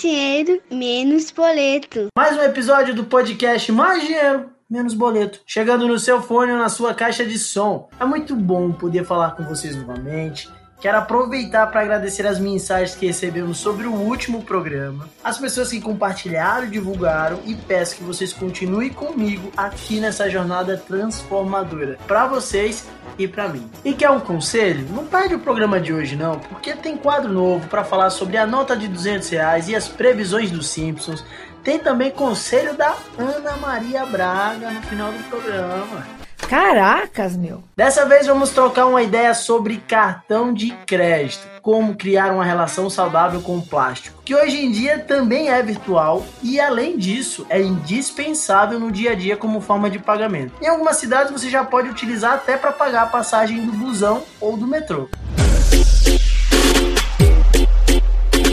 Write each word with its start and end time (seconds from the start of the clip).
dinheiro, 0.00 0.62
menos 0.70 1.30
boleto. 1.30 2.06
Mais 2.16 2.36
um 2.36 2.42
episódio 2.42 2.94
do 2.94 3.04
podcast 3.04 3.70
Mais 3.70 4.02
Dinheiro, 4.02 4.50
Menos 4.68 4.94
Boleto. 4.94 5.40
Chegando 5.46 5.86
no 5.86 5.98
seu 5.98 6.22
fone 6.22 6.52
ou 6.52 6.58
na 6.58 6.70
sua 6.70 6.94
caixa 6.94 7.24
de 7.24 7.38
som. 7.38 7.88
É 8.00 8.04
muito 8.04 8.34
bom 8.34 8.72
poder 8.72 9.04
falar 9.04 9.32
com 9.32 9.44
vocês 9.44 9.76
novamente. 9.76 10.48
Quero 10.80 10.96
aproveitar 10.96 11.66
para 11.66 11.82
agradecer 11.82 12.26
as 12.26 12.38
mensagens 12.38 12.94
que 12.94 13.06
recebemos 13.06 13.58
sobre 13.58 13.86
o 13.86 13.92
último 13.92 14.42
programa, 14.42 15.06
as 15.22 15.36
pessoas 15.36 15.68
que 15.68 15.78
compartilharam 15.78 16.70
divulgaram 16.70 17.40
e 17.44 17.54
peço 17.54 17.96
que 17.96 18.02
vocês 18.02 18.32
continuem 18.32 18.88
comigo 18.88 19.52
aqui 19.54 20.00
nessa 20.00 20.30
jornada 20.30 20.78
transformadora 20.78 21.98
para 22.06 22.26
vocês 22.26 22.88
e 23.18 23.28
para 23.28 23.48
mim. 23.48 23.70
E 23.84 23.92
quer 23.92 24.08
um 24.08 24.20
conselho? 24.20 24.88
Não 24.88 25.04
perde 25.04 25.34
o 25.34 25.40
programa 25.40 25.78
de 25.78 25.92
hoje 25.92 26.16
não, 26.16 26.38
porque 26.38 26.74
tem 26.74 26.96
quadro 26.96 27.30
novo 27.30 27.68
para 27.68 27.84
falar 27.84 28.08
sobre 28.08 28.38
a 28.38 28.46
nota 28.46 28.74
de 28.74 28.88
200 28.88 29.28
reais 29.28 29.68
e 29.68 29.76
as 29.76 29.86
previsões 29.86 30.50
dos 30.50 30.68
Simpsons. 30.68 31.22
Tem 31.62 31.78
também 31.78 32.10
conselho 32.10 32.74
da 32.74 32.96
Ana 33.18 33.54
Maria 33.58 34.06
Braga 34.06 34.70
no 34.70 34.80
final 34.82 35.12
do 35.12 35.22
programa. 35.24 36.20
Caracas, 36.50 37.36
meu. 37.36 37.62
Dessa 37.76 38.04
vez 38.06 38.26
vamos 38.26 38.50
trocar 38.50 38.86
uma 38.86 39.00
ideia 39.00 39.32
sobre 39.34 39.76
cartão 39.76 40.52
de 40.52 40.72
crédito, 40.84 41.46
como 41.62 41.94
criar 41.94 42.32
uma 42.32 42.44
relação 42.44 42.90
saudável 42.90 43.40
com 43.40 43.58
o 43.58 43.62
plástico, 43.62 44.20
que 44.24 44.34
hoje 44.34 44.56
em 44.56 44.72
dia 44.72 44.98
também 44.98 45.48
é 45.48 45.62
virtual 45.62 46.26
e 46.42 46.60
além 46.60 46.98
disso 46.98 47.46
é 47.48 47.62
indispensável 47.62 48.80
no 48.80 48.90
dia 48.90 49.12
a 49.12 49.14
dia 49.14 49.36
como 49.36 49.60
forma 49.60 49.88
de 49.88 50.00
pagamento. 50.00 50.52
Em 50.60 50.66
algumas 50.66 50.96
cidades 50.96 51.30
você 51.30 51.48
já 51.48 51.62
pode 51.62 51.88
utilizar 51.88 52.32
até 52.32 52.56
para 52.56 52.72
pagar 52.72 53.02
a 53.02 53.06
passagem 53.06 53.64
do 53.64 53.70
busão 53.70 54.24
ou 54.40 54.56
do 54.56 54.66
metrô. 54.66 55.08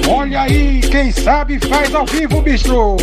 Olha 0.07 0.41
aí, 0.41 0.81
quem 0.81 1.11
sabe 1.11 1.59
faz 1.67 1.95
ao 1.95 2.05
vivo, 2.05 2.43
bicho! 2.43 2.95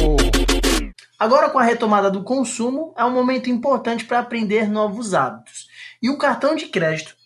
Agora, 1.19 1.49
com 1.49 1.59
a 1.59 1.63
retomada 1.63 2.11
do 2.11 2.25
consumo, 2.25 2.93
é 2.97 3.05
um 3.05 3.13
momento 3.13 3.49
importante 3.49 4.05
para 4.05 4.19
aprender 4.19 4.69
novos 4.69 5.15
hábitos. 5.15 5.69
E 6.03 6.11
o 6.11 6.19
cartão 6.19 6.55
de 6.55 6.67
crédito 6.67 7.17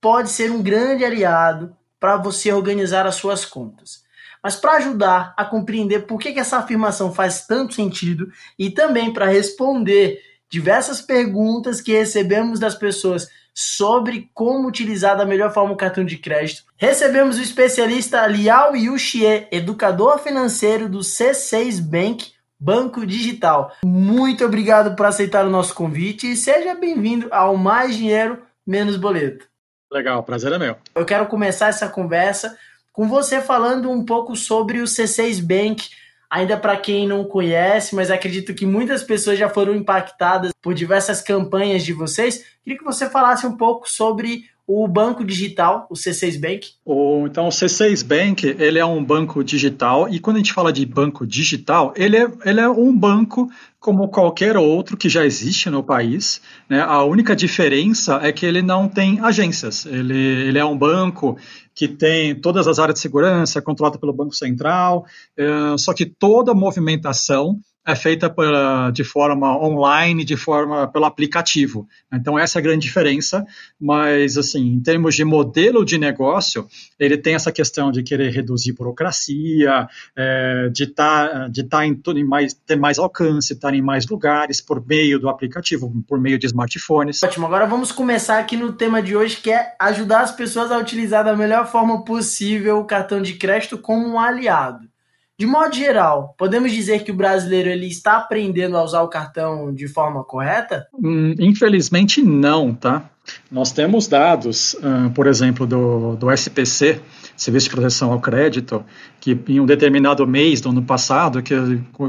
pode 0.00 0.30
ser 0.30 0.50
um 0.50 0.62
grande 0.62 1.04
aliado 1.04 1.76
para 2.00 2.16
você 2.16 2.52
organizar 2.52 3.06
as 3.06 3.14
suas 3.14 3.44
contas. 3.44 4.04
Mas 4.42 4.56
para 4.56 4.72
ajudar 4.72 5.32
a 5.36 5.44
compreender 5.44 6.00
por 6.00 6.18
que, 6.18 6.32
que 6.32 6.40
essa 6.40 6.58
afirmação 6.58 7.12
faz 7.12 7.46
tanto 7.46 7.74
sentido 7.74 8.30
e 8.58 8.70
também 8.70 9.12
para 9.12 9.24
responder 9.24 10.20
diversas 10.50 11.00
perguntas 11.00 11.80
que 11.80 11.92
recebemos 11.92 12.60
das 12.60 12.74
pessoas 12.74 13.28
sobre 13.54 14.30
como 14.34 14.68
utilizar 14.68 15.16
da 15.16 15.24
melhor 15.24 15.54
forma 15.54 15.72
o 15.72 15.76
cartão 15.76 16.04
de 16.04 16.18
crédito, 16.18 16.64
recebemos 16.76 17.38
o 17.38 17.42
especialista 17.42 18.26
Liao 18.26 18.76
Yuxie, 18.76 19.46
educador 19.50 20.18
financeiro 20.18 20.88
do 20.88 20.98
C6 20.98 21.80
Bank, 21.80 22.33
Banco 22.64 23.04
Digital. 23.04 23.76
Muito 23.84 24.42
obrigado 24.42 24.96
por 24.96 25.04
aceitar 25.04 25.44
o 25.44 25.50
nosso 25.50 25.74
convite 25.74 26.32
e 26.32 26.34
seja 26.34 26.74
bem-vindo 26.74 27.28
ao 27.30 27.58
Mais 27.58 27.94
Dinheiro, 27.94 28.38
Menos 28.66 28.96
Boleto. 28.96 29.46
Legal, 29.92 30.22
prazer 30.22 30.50
é 30.50 30.58
meu. 30.58 30.74
Eu 30.94 31.04
quero 31.04 31.26
começar 31.26 31.68
essa 31.68 31.90
conversa 31.90 32.56
com 32.90 33.06
você 33.06 33.42
falando 33.42 33.90
um 33.90 34.02
pouco 34.02 34.34
sobre 34.34 34.80
o 34.80 34.84
C6 34.84 35.42
Bank, 35.44 35.90
ainda 36.30 36.56
para 36.56 36.74
quem 36.78 37.06
não 37.06 37.24
conhece, 37.24 37.94
mas 37.94 38.10
acredito 38.10 38.54
que 38.54 38.64
muitas 38.64 39.02
pessoas 39.02 39.38
já 39.38 39.50
foram 39.50 39.74
impactadas 39.74 40.50
por 40.62 40.72
diversas 40.72 41.20
campanhas 41.20 41.84
de 41.84 41.92
vocês. 41.92 42.46
Queria 42.62 42.78
que 42.78 42.84
você 42.84 43.10
falasse 43.10 43.46
um 43.46 43.58
pouco 43.58 43.90
sobre 43.90 44.48
o 44.66 44.88
banco 44.88 45.22
digital, 45.24 45.86
o 45.90 45.94
C6 45.94 46.40
Bank? 46.40 46.68
O, 46.84 47.26
então, 47.26 47.46
o 47.46 47.50
C6 47.50 48.04
Bank, 48.04 48.46
ele 48.58 48.78
é 48.78 48.84
um 48.84 49.04
banco 49.04 49.44
digital, 49.44 50.08
e 50.08 50.18
quando 50.18 50.36
a 50.36 50.38
gente 50.38 50.54
fala 50.54 50.72
de 50.72 50.86
banco 50.86 51.26
digital, 51.26 51.92
ele 51.96 52.16
é, 52.16 52.30
ele 52.46 52.60
é 52.60 52.68
um 52.68 52.96
banco 52.96 53.50
como 53.78 54.08
qualquer 54.08 54.56
outro 54.56 54.96
que 54.96 55.10
já 55.10 55.26
existe 55.26 55.68
no 55.68 55.82
país. 55.82 56.40
Né? 56.68 56.80
A 56.80 57.04
única 57.04 57.36
diferença 57.36 58.18
é 58.22 58.32
que 58.32 58.46
ele 58.46 58.62
não 58.62 58.88
tem 58.88 59.20
agências. 59.20 59.84
Ele, 59.84 60.16
ele 60.16 60.58
é 60.58 60.64
um 60.64 60.76
banco 60.76 61.36
que 61.74 61.86
tem 61.86 62.34
todas 62.34 62.66
as 62.66 62.78
áreas 62.78 62.94
de 62.94 63.00
segurança, 63.00 63.60
controlado 63.60 63.98
pelo 63.98 64.14
Banco 64.14 64.34
Central, 64.34 65.04
é, 65.36 65.76
só 65.76 65.92
que 65.92 66.06
toda 66.06 66.52
a 66.52 66.54
movimentação 66.54 67.58
é 67.86 67.94
feita 67.94 68.30
pela, 68.30 68.90
de 68.90 69.04
forma 69.04 69.56
online, 69.62 70.24
de 70.24 70.36
forma 70.36 70.88
pelo 70.88 71.04
aplicativo. 71.04 71.86
Então 72.12 72.38
essa 72.38 72.58
é 72.58 72.60
a 72.60 72.62
grande 72.62 72.86
diferença, 72.86 73.44
mas 73.78 74.38
assim, 74.38 74.72
em 74.72 74.80
termos 74.80 75.14
de 75.14 75.24
modelo 75.24 75.84
de 75.84 75.98
negócio, 75.98 76.66
ele 76.98 77.18
tem 77.18 77.34
essa 77.34 77.52
questão 77.52 77.92
de 77.92 78.02
querer 78.02 78.30
reduzir 78.30 78.72
burocracia, 78.72 79.86
é, 80.16 80.70
de 80.72 80.84
estar 80.84 81.50
de 81.50 81.62
tá 81.64 81.86
em, 81.86 82.00
em 82.16 82.24
mais, 82.24 82.54
ter 82.54 82.76
mais 82.76 82.98
alcance, 82.98 83.52
estar 83.52 83.74
em 83.74 83.82
mais 83.82 84.06
lugares 84.06 84.60
por 84.60 84.84
meio 84.84 85.18
do 85.18 85.28
aplicativo, 85.28 85.92
por 86.08 86.18
meio 86.18 86.38
de 86.38 86.46
smartphones. 86.46 87.22
Ótimo, 87.22 87.46
agora 87.46 87.66
vamos 87.66 87.92
começar 87.92 88.38
aqui 88.38 88.56
no 88.56 88.72
tema 88.72 89.02
de 89.02 89.14
hoje, 89.14 89.36
que 89.36 89.50
é 89.50 89.74
ajudar 89.78 90.20
as 90.20 90.32
pessoas 90.32 90.72
a 90.72 90.78
utilizar 90.78 91.24
da 91.24 91.36
melhor 91.36 91.66
forma 91.66 92.04
possível 92.04 92.78
o 92.78 92.84
cartão 92.84 93.20
de 93.20 93.34
crédito 93.34 93.76
como 93.76 94.08
um 94.08 94.18
aliado. 94.18 94.93
De 95.36 95.46
modo 95.46 95.74
geral, 95.74 96.32
podemos 96.38 96.70
dizer 96.70 97.02
que 97.02 97.10
o 97.10 97.14
brasileiro 97.14 97.68
ele 97.68 97.88
está 97.88 98.18
aprendendo 98.18 98.76
a 98.76 98.84
usar 98.84 99.02
o 99.02 99.08
cartão 99.08 99.74
de 99.74 99.88
forma 99.88 100.22
correta? 100.22 100.86
Hum, 100.94 101.34
infelizmente 101.40 102.22
não, 102.22 102.72
tá? 102.72 103.10
Nós 103.50 103.72
temos 103.72 104.06
dados, 104.06 104.74
uh, 104.74 105.10
por 105.12 105.26
exemplo, 105.26 105.66
do, 105.66 106.14
do 106.14 106.30
SPC, 106.30 107.00
Serviço 107.36 107.68
de 107.68 107.74
Proteção 107.74 108.12
ao 108.12 108.20
Crédito, 108.20 108.84
que 109.20 109.36
em 109.48 109.58
um 109.58 109.66
determinado 109.66 110.24
mês 110.24 110.60
do 110.60 110.68
ano 110.68 110.82
passado, 110.82 111.42
que 111.42 111.54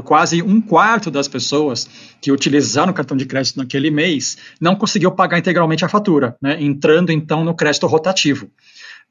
quase 0.04 0.40
um 0.42 0.60
quarto 0.60 1.10
das 1.10 1.26
pessoas 1.26 1.88
que 2.20 2.30
utilizaram 2.30 2.92
o 2.92 2.94
cartão 2.94 3.16
de 3.16 3.24
crédito 3.24 3.56
naquele 3.56 3.90
mês 3.90 4.36
não 4.60 4.76
conseguiu 4.76 5.10
pagar 5.10 5.38
integralmente 5.38 5.84
a 5.84 5.88
fatura, 5.88 6.36
né, 6.40 6.62
entrando 6.62 7.10
então 7.10 7.42
no 7.42 7.54
crédito 7.56 7.86
rotativo. 7.88 8.48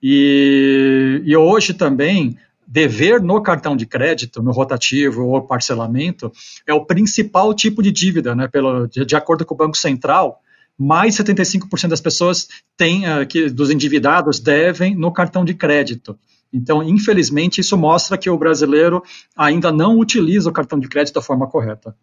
E, 0.01 1.21
e 1.25 1.35
hoje 1.35 1.73
também 1.73 2.37
dever 2.67 3.21
no 3.21 3.41
cartão 3.41 3.75
de 3.75 3.85
crédito, 3.85 4.41
no 4.41 4.51
rotativo 4.51 5.25
ou 5.25 5.41
parcelamento, 5.41 6.31
é 6.65 6.73
o 6.73 6.85
principal 6.85 7.53
tipo 7.53 7.81
de 7.81 7.91
dívida, 7.91 8.35
né? 8.35 8.47
Pelo, 8.47 8.87
de, 8.87 9.05
de 9.05 9.15
acordo 9.15 9.45
com 9.45 9.53
o 9.53 9.57
Banco 9.57 9.77
Central, 9.77 10.41
mais 10.77 11.15
75% 11.15 11.87
das 11.87 12.01
pessoas 12.01 12.47
têm, 12.75 13.03
uh, 13.07 13.25
que, 13.25 13.49
dos 13.49 13.69
endividados 13.69 14.39
devem 14.39 14.95
no 14.95 15.11
cartão 15.11 15.45
de 15.45 15.53
crédito. 15.53 16.17
Então, 16.51 16.81
infelizmente, 16.83 17.61
isso 17.61 17.77
mostra 17.77 18.17
que 18.17 18.29
o 18.29 18.37
brasileiro 18.37 19.03
ainda 19.35 19.71
não 19.71 19.99
utiliza 19.99 20.49
o 20.49 20.53
cartão 20.53 20.79
de 20.79 20.87
crédito 20.87 21.15
da 21.15 21.21
forma 21.21 21.47
correta. 21.47 21.95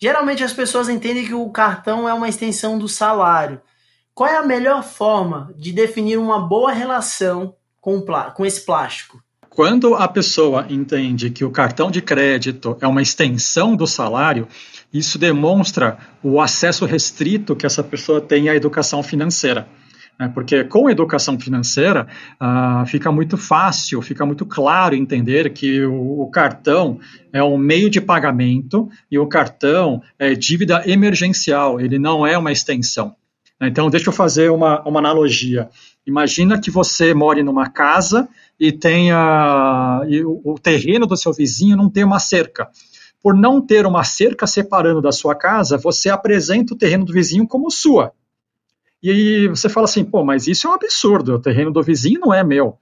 Geralmente 0.00 0.42
as 0.42 0.52
pessoas 0.52 0.88
entendem 0.88 1.26
que 1.26 1.34
o 1.34 1.48
cartão 1.50 2.08
é 2.08 2.14
uma 2.14 2.28
extensão 2.28 2.78
do 2.78 2.88
salário. 2.88 3.60
Qual 4.14 4.28
é 4.28 4.36
a 4.36 4.42
melhor 4.42 4.82
forma 4.82 5.54
de 5.56 5.72
definir 5.72 6.18
uma 6.18 6.40
boa 6.40 6.72
relação 6.72 7.54
com, 7.80 8.04
com 8.34 8.44
esse 8.44 8.64
plástico? 8.64 9.22
Quando 9.54 9.94
a 9.94 10.08
pessoa 10.08 10.66
entende 10.70 11.28
que 11.28 11.44
o 11.44 11.50
cartão 11.50 11.90
de 11.90 12.00
crédito 12.00 12.74
é 12.80 12.88
uma 12.88 13.02
extensão 13.02 13.76
do 13.76 13.86
salário, 13.86 14.48
isso 14.90 15.18
demonstra 15.18 15.98
o 16.22 16.40
acesso 16.40 16.86
restrito 16.86 17.54
que 17.54 17.66
essa 17.66 17.84
pessoa 17.84 18.18
tem 18.18 18.48
à 18.48 18.56
educação 18.56 19.02
financeira. 19.02 19.68
Né? 20.18 20.32
Porque 20.32 20.64
com 20.64 20.86
a 20.86 20.90
educação 20.90 21.38
financeira 21.38 22.06
ah, 22.40 22.84
fica 22.86 23.12
muito 23.12 23.36
fácil, 23.36 24.00
fica 24.00 24.24
muito 24.24 24.46
claro 24.46 24.94
entender 24.94 25.52
que 25.52 25.84
o, 25.84 26.22
o, 26.22 26.30
cartão 26.30 26.98
é 27.30 27.42
um 27.42 27.58
meio 27.58 27.90
de 27.90 28.00
pagamento 28.00 28.88
e 29.10 29.18
o 29.18 29.26
cartão 29.26 30.00
é 30.18 30.34
dívida 30.34 30.82
emergencial, 30.86 31.78
ele 31.78 31.98
não 31.98 32.26
é 32.26 32.38
uma 32.38 32.52
extensão. 32.52 33.14
Então, 33.60 33.88
deixa 33.90 34.08
eu 34.08 34.12
fazer 34.12 34.50
uma, 34.50 34.82
uma 34.82 34.98
analogia. 34.98 35.68
Imagina 36.06 36.60
que 36.60 36.70
você 36.70 37.14
mora 37.14 37.42
numa 37.42 37.70
casa 37.70 38.28
e 38.58 38.72
tenha 38.72 40.02
e 40.08 40.24
o, 40.24 40.40
o 40.44 40.54
terreno 40.58 41.06
do 41.06 41.16
seu 41.16 41.32
vizinho 41.32 41.76
não 41.76 41.88
tem 41.88 42.04
uma 42.04 42.18
cerca. 42.18 42.68
Por 43.22 43.34
não 43.34 43.60
ter 43.60 43.86
uma 43.86 44.02
cerca 44.02 44.46
separando 44.46 45.00
da 45.00 45.12
sua 45.12 45.34
casa, 45.34 45.78
você 45.78 46.10
apresenta 46.10 46.74
o 46.74 46.76
terreno 46.76 47.04
do 47.04 47.12
vizinho 47.12 47.46
como 47.46 47.70
sua. 47.70 48.12
E 49.00 49.48
você 49.48 49.68
fala 49.68 49.84
assim, 49.84 50.04
pô, 50.04 50.24
mas 50.24 50.46
isso 50.46 50.66
é 50.66 50.70
um 50.70 50.74
absurdo, 50.74 51.34
o 51.34 51.40
terreno 51.40 51.72
do 51.72 51.82
vizinho 51.82 52.20
não 52.20 52.34
é 52.34 52.42
meu. 52.42 52.78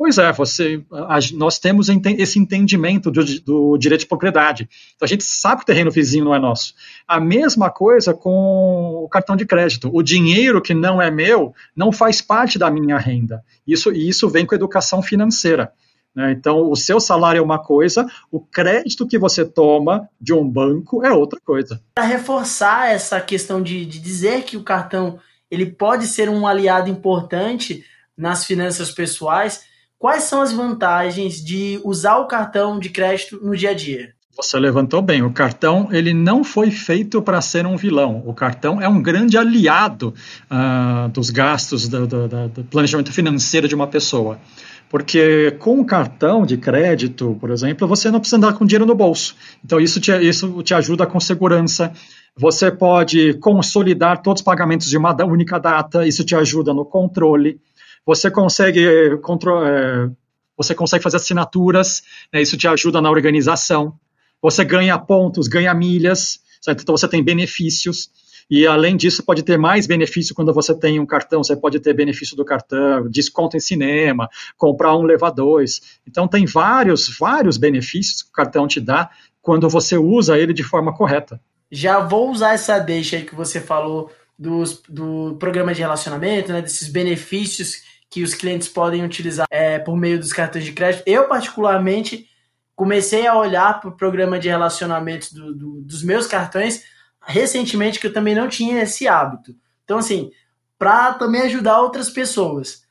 Pois 0.00 0.16
é, 0.16 0.32
você, 0.32 0.82
a, 0.90 1.18
nós 1.34 1.58
temos 1.58 1.90
esse 1.90 2.38
entendimento 2.38 3.10
do, 3.10 3.22
do, 3.42 3.76
direito 3.76 4.00
de 4.00 4.06
propriedade. 4.06 4.66
Então 4.96 5.04
a 5.04 5.06
gente 5.06 5.22
sabe 5.22 5.58
que 5.58 5.64
o 5.64 5.66
terreno 5.66 5.90
vizinho 5.90 6.24
não 6.24 6.34
é 6.34 6.38
nosso. 6.38 6.72
A 7.06 7.20
mesma 7.20 7.68
coisa 7.68 8.14
com 8.14 9.04
o 9.04 9.08
cartão 9.10 9.36
de 9.36 9.44
crédito. 9.44 9.90
O 9.92 10.02
dinheiro 10.02 10.62
que 10.62 10.72
não 10.72 11.02
é 11.02 11.10
meu 11.10 11.52
não 11.76 11.92
faz 11.92 12.22
parte 12.22 12.58
da 12.58 12.70
minha 12.70 12.96
renda. 12.96 13.44
Isso, 13.66 13.92
isso 13.92 14.26
vem 14.30 14.46
com 14.46 14.54
a 14.54 14.56
educação 14.56 15.02
financeira. 15.02 15.70
Né? 16.14 16.32
Então, 16.32 16.70
o 16.70 16.76
seu 16.76 16.98
salário 16.98 17.40
é 17.40 17.42
uma 17.42 17.58
coisa, 17.58 18.06
o 18.30 18.40
crédito 18.40 19.06
que 19.06 19.18
você 19.18 19.44
toma 19.44 20.08
de 20.18 20.32
um 20.32 20.48
banco 20.48 21.04
é 21.04 21.12
outra 21.12 21.38
coisa. 21.44 21.78
Para 21.94 22.04
reforçar 22.04 22.88
essa 22.88 23.20
questão 23.20 23.62
de, 23.62 23.84
de 23.84 23.98
dizer 23.98 24.44
que 24.44 24.56
o 24.56 24.64
cartão 24.64 25.20
ele 25.50 25.66
pode 25.66 26.06
ser 26.06 26.30
um 26.30 26.46
aliado 26.46 26.88
importante 26.88 27.84
nas 28.16 28.46
finanças 28.46 28.90
pessoais, 28.90 29.68
quais 30.00 30.24
são 30.24 30.40
as 30.40 30.50
vantagens 30.50 31.44
de 31.44 31.78
usar 31.84 32.16
o 32.16 32.26
cartão 32.26 32.80
de 32.80 32.88
crédito 32.88 33.38
no 33.40 33.54
dia 33.54 33.70
a 33.70 33.74
dia? 33.74 34.14
Você 34.34 34.58
levantou 34.58 35.02
bem. 35.02 35.22
O 35.22 35.30
cartão 35.30 35.90
ele 35.92 36.14
não 36.14 36.42
foi 36.42 36.70
feito 36.70 37.20
para 37.20 37.42
ser 37.42 37.66
um 37.66 37.76
vilão. 37.76 38.22
O 38.24 38.32
cartão 38.32 38.80
é 38.80 38.88
um 38.88 39.02
grande 39.02 39.36
aliado 39.36 40.14
uh, 40.50 41.10
dos 41.10 41.28
gastos 41.28 41.86
do, 41.86 42.06
do, 42.06 42.28
do, 42.48 42.64
planejamento 42.64 43.12
financeiro 43.12 43.68
de 43.68 43.74
uma 43.74 43.86
pessoa. 43.86 44.40
Porque 44.88 45.54
com 45.58 45.78
o 45.80 45.84
cartão 45.84 46.46
de 46.46 46.56
crédito, 46.56 47.36
por 47.38 47.50
exemplo, 47.50 47.86
você 47.86 48.10
não 48.10 48.18
precisa 48.18 48.38
andar 48.38 48.54
com 48.54 48.64
dinheiro 48.64 48.86
no 48.86 48.94
bolso. 48.94 49.36
Então 49.62 49.78
isso 49.78 50.00
te, 50.00 50.10
isso 50.26 50.62
te 50.62 50.72
ajuda 50.72 51.06
com 51.06 51.20
segurança. 51.20 51.92
Você 52.34 52.70
pode 52.70 53.34
consolidar 53.34 54.22
todos 54.22 54.40
os 54.40 54.44
pagamentos 54.44 54.88
de 54.88 54.96
uma 54.96 55.14
única 55.26 55.58
data. 55.58 56.06
Isso 56.06 56.24
te 56.24 56.34
ajuda 56.34 56.72
no 56.72 56.86
controle. 56.86 57.60
Você 58.06 58.30
consegue, 58.30 58.86
eh, 58.86 59.14
é, 59.14 60.10
você 60.56 60.74
consegue 60.74 61.02
fazer 61.02 61.16
assinaturas. 61.16 62.02
Né, 62.32 62.42
isso 62.42 62.56
te 62.56 62.66
ajuda 62.66 63.00
na 63.00 63.10
organização. 63.10 63.98
Você 64.42 64.64
ganha 64.64 64.98
pontos, 64.98 65.48
ganha 65.48 65.74
milhas, 65.74 66.40
certo? 66.60 66.82
então 66.82 66.96
você 66.96 67.08
tem 67.08 67.22
benefícios. 67.22 68.10
E 68.50 68.66
além 68.66 68.96
disso, 68.96 69.22
pode 69.22 69.44
ter 69.44 69.56
mais 69.56 69.86
benefício 69.86 70.34
quando 70.34 70.52
você 70.52 70.74
tem 70.74 70.98
um 70.98 71.06
cartão. 71.06 71.44
Você 71.44 71.54
pode 71.54 71.78
ter 71.78 71.94
benefício 71.94 72.36
do 72.36 72.44
cartão, 72.44 73.08
desconto 73.08 73.56
em 73.56 73.60
cinema, 73.60 74.28
comprar 74.56 74.96
um 74.96 75.02
levar 75.02 75.30
dois. 75.30 75.80
Então 76.06 76.26
tem 76.26 76.46
vários, 76.46 77.16
vários 77.16 77.56
benefícios 77.56 78.22
que 78.22 78.30
o 78.30 78.32
cartão 78.32 78.66
te 78.66 78.80
dá 78.80 79.08
quando 79.40 79.68
você 79.68 79.96
usa 79.96 80.36
ele 80.36 80.52
de 80.52 80.64
forma 80.64 80.92
correta. 80.92 81.40
Já 81.70 82.00
vou 82.00 82.30
usar 82.30 82.54
essa 82.54 82.78
deixa 82.80 83.16
aí 83.16 83.24
que 83.24 83.36
você 83.36 83.60
falou 83.60 84.10
dos, 84.36 84.82
do 84.88 85.36
programa 85.38 85.72
de 85.72 85.80
relacionamento, 85.80 86.52
né, 86.52 86.60
desses 86.60 86.88
benefícios 86.88 87.82
que 88.10 88.24
os 88.24 88.34
clientes 88.34 88.68
podem 88.68 89.04
utilizar 89.04 89.46
é, 89.50 89.78
por 89.78 89.96
meio 89.96 90.18
dos 90.18 90.32
cartões 90.32 90.64
de 90.64 90.72
crédito. 90.72 91.04
Eu, 91.06 91.28
particularmente, 91.28 92.28
comecei 92.74 93.26
a 93.26 93.36
olhar 93.36 93.80
para 93.80 93.88
o 93.88 93.96
programa 93.96 94.38
de 94.38 94.48
relacionamentos 94.48 95.32
do, 95.32 95.54
do, 95.54 95.80
dos 95.82 96.02
meus 96.02 96.26
cartões 96.26 96.82
recentemente, 97.22 98.00
que 98.00 98.06
eu 98.06 98.12
também 98.12 98.34
não 98.34 98.48
tinha 98.48 98.82
esse 98.82 99.06
hábito. 99.06 99.54
Então, 99.84 99.98
assim, 99.98 100.30
para 100.78 101.14
também 101.14 101.42
ajudar 101.42 101.80
outras 101.80 102.10
pessoas. 102.10 102.82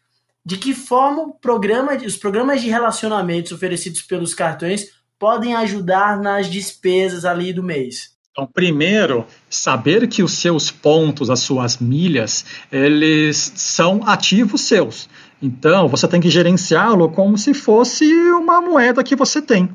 De 0.46 0.58
que 0.58 0.74
forma 0.74 1.34
programa, 1.34 1.94
os 1.96 2.16
programas 2.16 2.62
de 2.62 2.70
relacionamentos 2.70 3.52
oferecidos 3.52 4.02
pelos 4.02 4.34
cartões 4.34 4.92
podem 5.18 5.54
ajudar 5.56 6.18
nas 6.20 6.48
despesas 6.48 7.26
ali 7.26 7.52
do 7.52 7.62
mês? 7.62 8.18
Então, 8.40 8.48
primeiro, 8.54 9.26
saber 9.50 10.08
que 10.08 10.24
os 10.24 10.32
seus 10.32 10.72
pontos, 10.72 11.30
as 11.30 11.42
suas 11.42 11.78
milhas, 11.78 12.46
eles 12.72 13.52
são 13.54 14.00
ativos 14.06 14.62
seus. 14.62 15.10
Então, 15.42 15.90
você 15.90 16.08
tem 16.08 16.22
que 16.22 16.30
gerenciá-lo 16.30 17.10
como 17.10 17.38
se 17.38 17.54
fosse 17.54 18.06
uma 18.32 18.62
moeda 18.62 19.04
que 19.04 19.14
você 19.14 19.42
tem. 19.42 19.70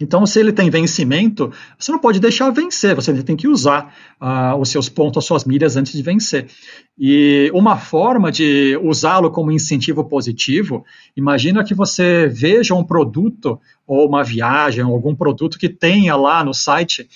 Então, 0.00 0.24
se 0.24 0.38
ele 0.38 0.52
tem 0.52 0.70
vencimento, 0.70 1.52
você 1.76 1.90
não 1.90 1.98
pode 1.98 2.20
deixar 2.20 2.48
vencer, 2.50 2.94
você 2.94 3.12
tem 3.24 3.36
que 3.36 3.48
usar 3.48 3.92
uh, 4.20 4.56
os 4.58 4.70
seus 4.70 4.88
pontos, 4.88 5.18
as 5.18 5.26
suas 5.26 5.44
milhas 5.44 5.76
antes 5.76 5.92
de 5.92 6.02
vencer. 6.02 6.46
E 6.96 7.50
uma 7.52 7.76
forma 7.76 8.30
de 8.30 8.78
usá-lo 8.82 9.32
como 9.32 9.50
incentivo 9.50 10.04
positivo, 10.04 10.84
imagina 11.16 11.64
que 11.64 11.74
você 11.74 12.28
veja 12.28 12.72
um 12.72 12.84
produto 12.84 13.60
ou 13.84 14.08
uma 14.08 14.22
viagem, 14.22 14.84
ou 14.84 14.94
algum 14.94 15.14
produto 15.14 15.58
que 15.58 15.68
tenha 15.68 16.14
lá 16.14 16.42
no 16.44 16.54
site 16.54 17.06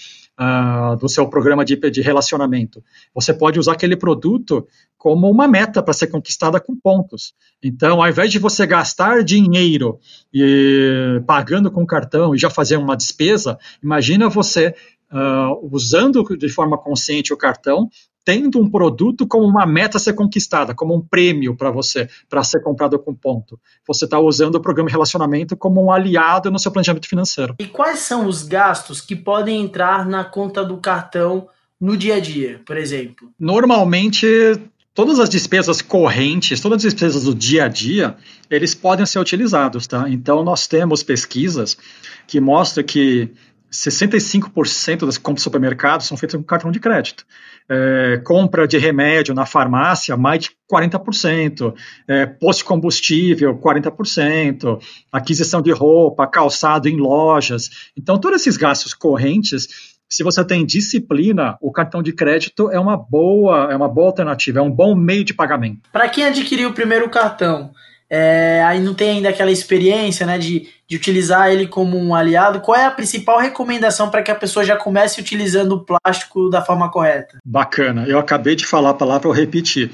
uh, 0.41 0.97
do 0.97 1.09
seu 1.09 1.29
programa 1.29 1.65
de, 1.65 1.77
de 1.77 2.01
relacionamento. 2.01 2.83
Você 3.15 3.33
pode 3.33 3.59
usar 3.59 3.73
aquele 3.73 3.97
produto 3.97 4.67
como 4.97 5.31
uma 5.31 5.47
meta 5.47 5.83
para 5.83 5.93
ser 5.93 6.07
conquistada 6.09 6.61
com 6.61 6.77
pontos. 6.77 7.35
Então, 7.63 8.03
ao 8.03 8.09
invés 8.09 8.31
de 8.31 8.39
você 8.39 8.67
gastar 8.67 9.23
dinheiro 9.23 9.99
e 10.33 11.23
pagando 11.27 11.71
com 11.71 11.87
cartão 11.87 12.35
e 12.35 12.39
já 12.39 12.49
fazer 12.49 12.77
uma 12.77 12.97
despesa, 12.97 13.59
imagina 13.83 14.29
você 14.29 14.75
uh, 15.13 15.69
usando 15.71 16.25
de 16.37 16.49
forma 16.49 16.79
consciente 16.79 17.33
o 17.33 17.37
cartão 17.37 17.89
tendo 18.25 18.59
um 18.59 18.71
produto 18.71 19.27
como 19.27 19.47
uma 19.47 19.67
meta 19.67 19.99
a 19.99 20.01
ser 20.01 20.15
conquistada, 20.15 20.75
como 20.75 20.95
um 20.95 21.01
prêmio 21.01 21.55
para 21.57 21.71
você, 21.71 22.09
para 22.29 22.43
ser 22.43 22.61
comprado 22.63 22.99
com 22.99 23.15
ponto. 23.15 23.61
Você 23.87 24.07
está 24.07 24.19
usando 24.19 24.55
o 24.55 24.61
programa 24.61 24.89
de 24.89 24.95
relacionamento 24.95 25.57
como 25.57 25.85
um 25.85 25.93
aliado 25.93 26.51
no 26.51 26.59
seu 26.59 26.73
planejamento 26.73 27.09
financeiro. 27.09 27.55
E 27.59 27.67
quais 27.67 28.01
são 28.01 28.27
os 28.27 28.43
gastos 28.43 29.01
que 29.01 29.15
podem 29.15 29.63
entrar 29.63 30.07
na 30.07 30.25
conta 30.25 30.65
do 30.65 30.79
cartão 30.79 31.49
no 31.81 31.97
dia 31.97 32.17
a 32.17 32.21
dia, 32.21 32.63
por 32.65 32.77
exemplo? 32.77 33.31
Normalmente, 33.39 34.27
todas 34.95 35.19
as 35.19 35.29
despesas 35.29 35.83
correntes, 35.83 36.61
todas 36.61 36.77
as 36.77 36.93
despesas 36.93 37.25
do 37.25 37.35
dia 37.35 37.65
a 37.65 37.69
dia, 37.69 38.17
eles 38.49 38.75
podem 38.75 39.05
ser 39.05 39.19
utilizados, 39.19 39.87
tá? 39.87 40.09
Então, 40.09 40.43
nós 40.43 40.67
temos 40.67 41.03
pesquisas 41.03 41.77
que 42.27 42.41
mostram 42.41 42.85
que 42.85 43.31
65% 43.75 45.05
das 45.05 45.19
compras 45.19 45.41
de 45.41 45.43
supermercados 45.43 46.07
são 46.07 46.17
feitas 46.17 46.39
com 46.39 46.45
cartão 46.45 46.71
de 46.71 46.79
crédito. 46.79 47.27
É, 47.69 48.21
compra 48.25 48.69
de 48.69 48.79
remédio 48.79 49.35
na 49.35 49.45
farmácia, 49.45 50.17
mais 50.17 50.45
de 50.45 50.51
40%, 50.73 51.75
é, 52.07 52.27
posto 52.27 52.61
de 52.61 52.65
combustível, 52.67 53.59
40%, 53.59 54.81
aquisição 55.11 55.61
de 55.61 55.73
roupa, 55.73 56.27
calçado 56.27 56.89
em 56.89 56.97
lojas. 56.97 57.91
Então, 57.97 58.19
todos 58.19 58.41
esses 58.41 58.57
gastos 58.57 58.95
correntes, 58.95 59.67
se 60.09 60.23
você 60.23 60.45
tem 60.45 60.65
disciplina, 60.65 61.57
o 61.61 61.73
cartão 61.73 62.03
de 62.03 62.13
crédito 62.13 62.71
é 62.71 62.79
uma 62.79 62.97
boa, 62.97 63.73
é 63.73 63.77
uma 63.77 63.89
boa 63.89 64.09
alternativa, 64.09 64.61
é 64.61 64.63
um 64.63 64.71
bom 64.71 64.95
meio 64.95 65.25
de 65.25 65.35
pagamento. 65.35 65.89
Para 65.93 66.09
quem 66.09 66.25
adquiriu 66.25 66.69
o 66.69 66.75
primeiro 66.75 67.11
cartão, 67.11 67.73
é, 68.09 68.63
aí 68.65 68.81
não 68.81 68.95
tem 68.95 69.11
ainda 69.11 69.29
aquela 69.29 69.51
experiência 69.51 70.27
né, 70.27 70.39
de, 70.39 70.69
de 70.89 70.97
utilizar 70.97 71.51
ele 71.51 71.67
como 71.67 71.97
um 71.99 72.15
aliado. 72.15 72.61
Qual 72.61 72.79
é 72.79 72.85
a 72.85 72.91
principal 72.91 73.39
recomendação 73.39 74.11
para 74.11 74.23
que 74.23 74.31
a 74.31 74.35
pessoa 74.35 74.65
já 74.65 74.77
comece 74.77 75.21
utilizando 75.21 75.73
o 75.73 75.85
plástico 75.85 76.49
da 76.49 76.63
forma 76.63 76.91
correta? 76.91 77.39
Bacana, 77.45 78.07
eu 78.07 78.19
acabei 78.19 78.55
de 78.55 78.67
falar 78.67 78.91
a 78.91 78.95
palavra, 78.95 79.29
eu 79.29 79.33
repetir. 79.33 79.91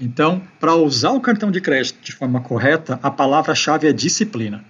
Então, 0.00 0.42
para 0.58 0.74
usar 0.74 1.10
o 1.10 1.20
cartão 1.20 1.50
de 1.50 1.60
crédito 1.60 2.02
de 2.02 2.12
forma 2.12 2.40
correta, 2.40 2.98
a 3.02 3.10
palavra-chave 3.10 3.86
é 3.86 3.92
disciplina. 3.92 4.64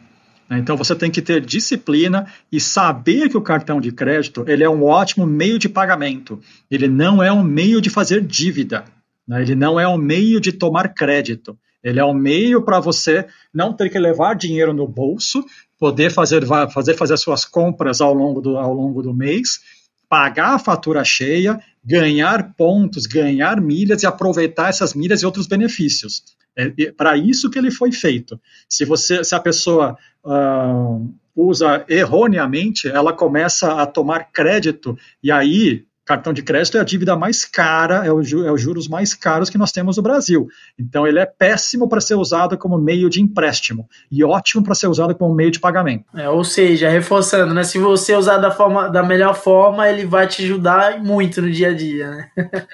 Né? 0.53 0.59
Então 0.59 0.77
você 0.77 0.95
tem 0.95 1.11
que 1.11 1.23
ter 1.23 1.41
disciplina 1.41 2.27
e 2.53 2.61
saber 2.61 3.31
que 3.31 3.37
o 3.39 3.43
cartão 3.43 3.81
de 3.81 3.91
crédito 3.91 4.45
ele 4.47 4.63
é 4.63 4.69
um 4.69 4.85
ótimo 4.85 5.27
meio 5.27 5.59
de 5.59 5.69
pagamento. 5.69 6.39
Ele 6.71 6.87
não 6.87 7.23
é 7.23 7.33
um 7.33 7.43
meio 7.43 7.81
de 7.81 7.89
fazer 7.89 8.21
dívida. 8.21 8.85
Né? 9.27 9.41
Ele 9.41 9.55
não 9.55 9.81
é 9.81 9.89
um 9.89 9.97
meio 9.97 10.39
de 10.39 10.53
tomar 10.53 10.89
crédito. 10.89 11.59
Ele 11.83 11.99
é 11.99 12.05
um 12.05 12.15
meio 12.15 12.63
para 12.63 12.81
você 12.81 13.27
não 13.53 13.73
ter 13.73 13.91
que 13.91 13.99
levar 13.99 14.35
dinheiro 14.35 14.73
no 14.73 14.87
bolso, 14.87 15.45
poder 15.79 16.11
fazer, 16.11 16.47
fazer, 16.73 16.95
fazer 16.95 17.17
suas 17.17 17.45
compras 17.45 18.01
ao 18.01 18.15
longo, 18.15 18.41
do, 18.41 18.57
ao 18.57 18.73
longo 18.73 19.03
do 19.03 19.13
mês, 19.13 19.61
pagar 20.09 20.55
a 20.55 20.59
fatura 20.59 21.05
cheia, 21.05 21.59
ganhar 21.85 22.55
pontos, 22.55 23.07
ganhar 23.07 23.61
milhas 23.61 24.03
e 24.03 24.07
aproveitar 24.07 24.69
essas 24.69 24.95
milhas 24.95 25.23
e 25.23 25.27
outros 25.27 25.47
benefícios. 25.47 26.23
É 26.57 26.93
para 26.93 27.17
isso 27.17 27.51
que 27.51 27.59
ele 27.59 27.71
foi 27.71 27.91
feito. 27.91 28.39
Se 28.69 28.85
você, 28.85 29.25
se 29.25 29.35
a 29.35 29.41
pessoa 29.41 29.97
uh, 30.23 31.15
usa 31.35 31.85
erroneamente, 31.89 32.89
ela 32.89 33.13
começa 33.13 33.81
a 33.81 33.87
tomar 33.87 34.31
crédito 34.31 34.97
e 35.23 35.33
aí 35.33 35.87
cartão 36.13 36.33
de 36.33 36.43
crédito 36.43 36.77
é 36.77 36.81
a 36.81 36.85
dívida 36.85 37.17
mais 37.17 37.45
cara, 37.45 38.05
é, 38.05 38.13
o, 38.13 38.21
é 38.21 38.53
os 38.53 38.61
juros 38.61 38.87
mais 38.87 39.15
caros 39.15 39.49
que 39.49 39.57
nós 39.57 39.73
temos 39.73 39.97
no 39.97 40.03
Brasil. 40.03 40.47
Então, 40.79 41.07
ele 41.07 41.19
é 41.19 41.25
péssimo 41.25 41.89
para 41.89 42.01
ser 42.01 42.17
usado 42.17 42.59
como 42.59 42.77
meio 42.77 43.09
de 43.09 43.21
empréstimo 43.21 43.89
e 44.11 44.23
ótimo 44.23 44.63
para 44.63 44.75
ser 44.75 44.89
usado 44.89 45.15
como 45.15 45.35
meio 45.35 45.51
de 45.51 45.59
pagamento. 45.59 46.05
É, 46.15 46.29
ou 46.29 46.45
seja, 46.45 46.91
reforçando, 46.91 47.55
né? 47.55 47.65
Se 47.65 47.79
você 47.79 48.15
usar 48.15 48.37
da, 48.39 48.51
forma, 48.51 48.89
da 48.89 49.03
melhor 49.03 49.35
forma, 49.35 49.89
ele 49.89 50.05
vai 50.05 50.27
te 50.27 50.45
ajudar 50.45 51.03
muito 51.03 51.41
no 51.41 51.51
dia 51.51 51.69
a 51.69 51.75
dia, 51.75 52.11
né? 52.11 52.31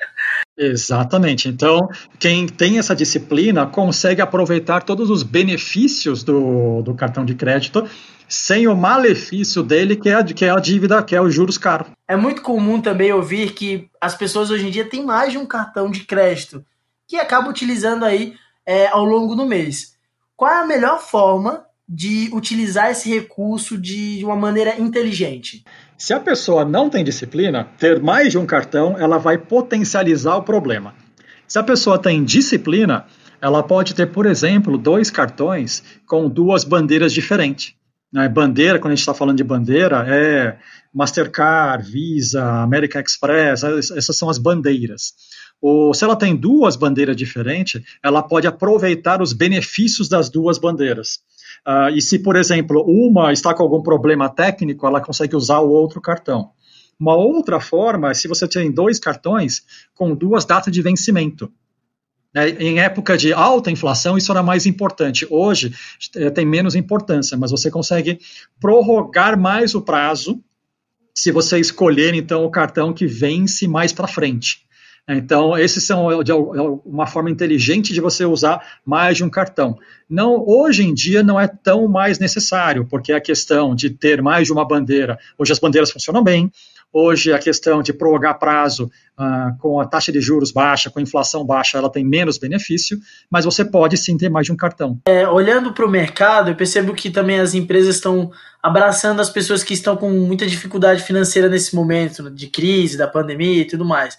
Exatamente. 0.58 1.48
Então, 1.48 1.88
quem 2.18 2.48
tem 2.48 2.78
essa 2.78 2.96
disciplina 2.96 3.64
consegue 3.66 4.20
aproveitar 4.20 4.82
todos 4.82 5.08
os 5.10 5.22
benefícios 5.22 6.24
do, 6.24 6.82
do 6.82 6.92
cartão 6.94 7.24
de 7.24 7.36
crédito 7.36 7.88
sem 8.28 8.68
o 8.68 8.76
malefício 8.76 9.62
dele, 9.62 9.96
que 9.96 10.08
é, 10.08 10.14
a, 10.14 10.22
que 10.22 10.44
é 10.44 10.50
a 10.50 10.60
dívida, 10.60 11.02
que 11.02 11.16
é 11.16 11.20
os 11.20 11.34
juros 11.34 11.56
caros. 11.56 11.88
É 12.06 12.14
muito 12.14 12.42
comum 12.42 12.80
também 12.80 13.12
ouvir 13.12 13.54
que 13.54 13.88
as 14.00 14.14
pessoas 14.14 14.50
hoje 14.50 14.66
em 14.66 14.70
dia 14.70 14.88
têm 14.88 15.04
mais 15.04 15.32
de 15.32 15.38
um 15.38 15.46
cartão 15.46 15.90
de 15.90 16.04
crédito 16.04 16.64
que 17.06 17.16
acaba 17.16 17.48
utilizando 17.48 18.04
aí 18.04 18.34
é, 18.66 18.86
ao 18.88 19.04
longo 19.04 19.34
do 19.34 19.46
mês. 19.46 19.96
Qual 20.36 20.52
é 20.52 20.60
a 20.60 20.66
melhor 20.66 21.00
forma 21.00 21.64
de 21.88 22.28
utilizar 22.34 22.90
esse 22.90 23.08
recurso 23.08 23.78
de 23.78 24.20
uma 24.22 24.36
maneira 24.36 24.78
inteligente? 24.78 25.64
Se 25.96 26.12
a 26.12 26.20
pessoa 26.20 26.64
não 26.64 26.90
tem 26.90 27.02
disciplina, 27.02 27.66
ter 27.78 28.00
mais 28.00 28.30
de 28.30 28.38
um 28.38 28.44
cartão, 28.44 28.96
ela 28.98 29.18
vai 29.18 29.38
potencializar 29.38 30.36
o 30.36 30.42
problema. 30.42 30.94
Se 31.46 31.58
a 31.58 31.62
pessoa 31.62 31.98
tem 31.98 32.22
disciplina, 32.22 33.06
ela 33.40 33.62
pode 33.62 33.94
ter, 33.94 34.06
por 34.06 34.26
exemplo, 34.26 34.76
dois 34.76 35.10
cartões 35.10 35.82
com 36.06 36.28
duas 36.28 36.62
bandeiras 36.62 37.12
diferentes. 37.12 37.74
Né? 38.12 38.28
Bandeira, 38.28 38.78
quando 38.78 38.92
a 38.92 38.94
gente 38.94 39.00
está 39.00 39.14
falando 39.14 39.36
de 39.36 39.44
bandeira, 39.44 40.04
é 40.08 40.58
Mastercard, 40.92 41.90
Visa, 41.90 42.42
American 42.62 43.02
Express, 43.02 43.62
essas 43.64 44.16
são 44.16 44.30
as 44.30 44.38
bandeiras. 44.38 45.12
Ou, 45.60 45.92
se 45.92 46.04
ela 46.04 46.16
tem 46.16 46.36
duas 46.36 46.76
bandeiras 46.76 47.16
diferentes, 47.16 47.82
ela 48.02 48.22
pode 48.22 48.46
aproveitar 48.46 49.20
os 49.20 49.32
benefícios 49.32 50.08
das 50.08 50.30
duas 50.30 50.56
bandeiras. 50.58 51.18
Uh, 51.66 51.90
e 51.94 52.00
se, 52.00 52.18
por 52.20 52.36
exemplo, 52.36 52.84
uma 52.86 53.32
está 53.32 53.52
com 53.52 53.62
algum 53.62 53.82
problema 53.82 54.28
técnico, 54.28 54.86
ela 54.86 55.00
consegue 55.00 55.34
usar 55.34 55.58
o 55.58 55.70
outro 55.70 56.00
cartão. 56.00 56.50
Uma 56.98 57.14
outra 57.14 57.60
forma 57.60 58.10
é 58.10 58.14
se 58.14 58.26
você 58.26 58.48
tem 58.48 58.72
dois 58.72 58.98
cartões 58.98 59.62
com 59.94 60.14
duas 60.14 60.44
datas 60.44 60.72
de 60.72 60.82
vencimento. 60.82 61.52
É, 62.34 62.48
em 62.62 62.78
época 62.78 63.16
de 63.16 63.32
alta 63.32 63.70
inflação, 63.70 64.18
isso 64.18 64.30
era 64.30 64.42
mais 64.42 64.66
importante. 64.66 65.26
Hoje 65.30 65.74
é, 66.14 66.30
tem 66.30 66.44
menos 66.44 66.74
importância, 66.74 67.36
mas 67.36 67.50
você 67.50 67.70
consegue 67.70 68.18
prorrogar 68.60 69.38
mais 69.38 69.74
o 69.74 69.80
prazo 69.80 70.42
se 71.14 71.32
você 71.32 71.58
escolher 71.58 72.14
então 72.14 72.44
o 72.44 72.50
cartão 72.50 72.92
que 72.92 73.06
vence 73.06 73.66
mais 73.66 73.92
para 73.92 74.06
frente. 74.06 74.68
Então, 75.08 75.56
esses 75.56 75.84
são 75.84 76.12
é, 76.12 76.16
uma 76.84 77.06
forma 77.06 77.30
inteligente 77.30 77.94
de 77.94 78.00
você 78.00 78.26
usar 78.26 78.62
mais 78.84 79.16
de 79.16 79.24
um 79.24 79.30
cartão. 79.30 79.78
Não, 80.08 80.44
hoje 80.46 80.84
em 80.84 80.92
dia 80.92 81.22
não 81.22 81.40
é 81.40 81.48
tão 81.48 81.88
mais 81.88 82.18
necessário, 82.18 82.84
porque 82.84 83.12
a 83.14 83.20
questão 83.20 83.74
de 83.74 83.88
ter 83.88 84.20
mais 84.20 84.46
de 84.46 84.52
uma 84.52 84.66
bandeira, 84.66 85.18
hoje 85.38 85.52
as 85.52 85.58
bandeiras 85.58 85.90
funcionam 85.90 86.22
bem, 86.22 86.52
Hoje, 86.92 87.32
a 87.32 87.38
questão 87.38 87.82
de 87.82 87.92
prorrogar 87.92 88.38
prazo 88.38 88.90
uh, 89.18 89.58
com 89.58 89.80
a 89.80 89.86
taxa 89.86 90.10
de 90.10 90.20
juros 90.20 90.50
baixa, 90.50 90.90
com 90.90 90.98
a 90.98 91.02
inflação 91.02 91.44
baixa, 91.44 91.76
ela 91.76 91.90
tem 91.90 92.04
menos 92.04 92.38
benefício, 92.38 92.98
mas 93.30 93.44
você 93.44 93.64
pode 93.64 93.96
sim 93.96 94.16
ter 94.16 94.30
mais 94.30 94.46
de 94.46 94.52
um 94.52 94.56
cartão. 94.56 94.98
É, 95.06 95.28
olhando 95.28 95.72
para 95.72 95.84
o 95.84 95.90
mercado, 95.90 96.50
eu 96.50 96.54
percebo 96.54 96.94
que 96.94 97.10
também 97.10 97.40
as 97.40 97.54
empresas 97.54 97.96
estão 97.96 98.30
abraçando 98.62 99.20
as 99.20 99.28
pessoas 99.28 99.62
que 99.62 99.74
estão 99.74 99.96
com 99.96 100.10
muita 100.10 100.46
dificuldade 100.46 101.02
financeira 101.02 101.48
nesse 101.48 101.74
momento 101.74 102.30
de 102.30 102.46
crise, 102.46 102.96
da 102.96 103.06
pandemia 103.06 103.62
e 103.62 103.66
tudo 103.66 103.84
mais 103.84 104.16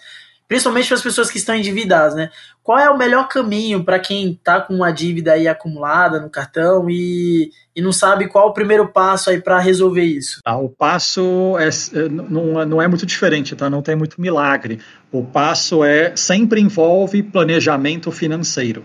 principalmente 0.50 0.88
para 0.88 0.96
as 0.96 1.02
pessoas 1.02 1.30
que 1.30 1.38
estão 1.38 1.54
endividadas, 1.54 2.12
né? 2.16 2.28
Qual 2.60 2.76
é 2.76 2.90
o 2.90 2.98
melhor 2.98 3.28
caminho 3.28 3.84
para 3.84 4.00
quem 4.00 4.32
está 4.32 4.60
com 4.60 4.74
uma 4.74 4.90
dívida 4.90 5.34
aí 5.34 5.46
acumulada 5.46 6.18
no 6.18 6.28
cartão 6.28 6.90
e, 6.90 7.52
e 7.74 7.80
não 7.80 7.92
sabe 7.92 8.26
qual 8.26 8.48
o 8.48 8.52
primeiro 8.52 8.88
passo 8.88 9.30
aí 9.30 9.40
para 9.40 9.60
resolver 9.60 10.02
isso? 10.02 10.40
Ah, 10.44 10.58
o 10.58 10.68
passo 10.68 11.56
é, 11.56 11.68
é, 11.68 12.08
não, 12.08 12.66
não 12.66 12.82
é 12.82 12.88
muito 12.88 13.06
diferente, 13.06 13.54
tá? 13.54 13.70
Não 13.70 13.80
tem 13.80 13.94
muito 13.94 14.20
milagre. 14.20 14.80
O 15.12 15.22
passo 15.22 15.84
é 15.84 16.16
sempre 16.16 16.60
envolve 16.60 17.22
planejamento 17.22 18.10
financeiro. 18.10 18.84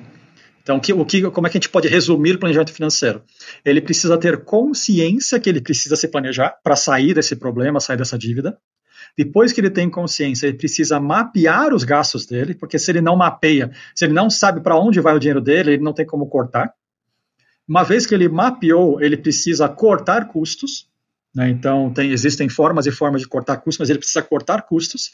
Então, 0.62 0.80
que, 0.80 0.94
o 0.94 1.04
que, 1.04 1.24
como 1.32 1.48
é 1.48 1.50
que 1.50 1.58
a 1.58 1.60
gente 1.60 1.70
pode 1.70 1.88
resumir 1.88 2.36
o 2.36 2.40
planejamento 2.40 2.74
financeiro? 2.74 3.24
Ele 3.66 3.82
precisa 3.82 4.20
ter 4.20 4.44
consciência 4.44 5.40
que 5.40 5.50
ele 5.50 5.62
precisa 5.62 5.96
se 5.96 6.08
planejar 6.08 6.60
para 6.64 6.76
sair 6.76 7.16
desse 7.16 7.36
problema, 7.36 7.80
sair 7.80 7.98
dessa 7.98 8.20
dívida. 8.20 8.56
Depois 9.18 9.54
que 9.54 9.62
ele 9.62 9.70
tem 9.70 9.90
consciência, 9.90 10.48
ele 10.48 10.58
precisa 10.58 11.00
mapear 11.00 11.74
os 11.74 11.84
gastos 11.84 12.26
dele, 12.26 12.54
porque 12.54 12.78
se 12.78 12.92
ele 12.92 13.02
não 13.02 13.16
mapeia, 13.16 13.72
se 13.94 14.06
ele 14.06 14.14
não 14.14 14.30
sabe 14.30 14.60
para 14.62 14.78
onde 14.78 15.00
vai 15.00 15.16
o 15.16 15.20
dinheiro 15.20 15.42
dele, 15.42 15.74
ele 15.74 15.84
não 15.84 15.94
tem 15.94 16.06
como 16.06 16.28
cortar. 16.28 16.74
Uma 17.68 17.84
vez 17.84 18.06
que 18.06 18.14
ele 18.14 18.28
mapeou, 18.28 19.02
ele 19.02 19.18
precisa 19.18 19.70
cortar 19.70 20.28
custos. 20.28 20.88
Né? 21.34 21.50
Então, 21.50 21.92
tem, 21.92 22.12
existem 22.12 22.50
formas 22.50 22.86
e 22.86 22.92
formas 22.92 23.22
de 23.22 23.28
cortar 23.28 23.58
custos, 23.58 23.80
mas 23.80 23.90
ele 23.90 24.00
precisa 24.00 24.22
cortar 24.22 24.62
custos. 24.64 25.12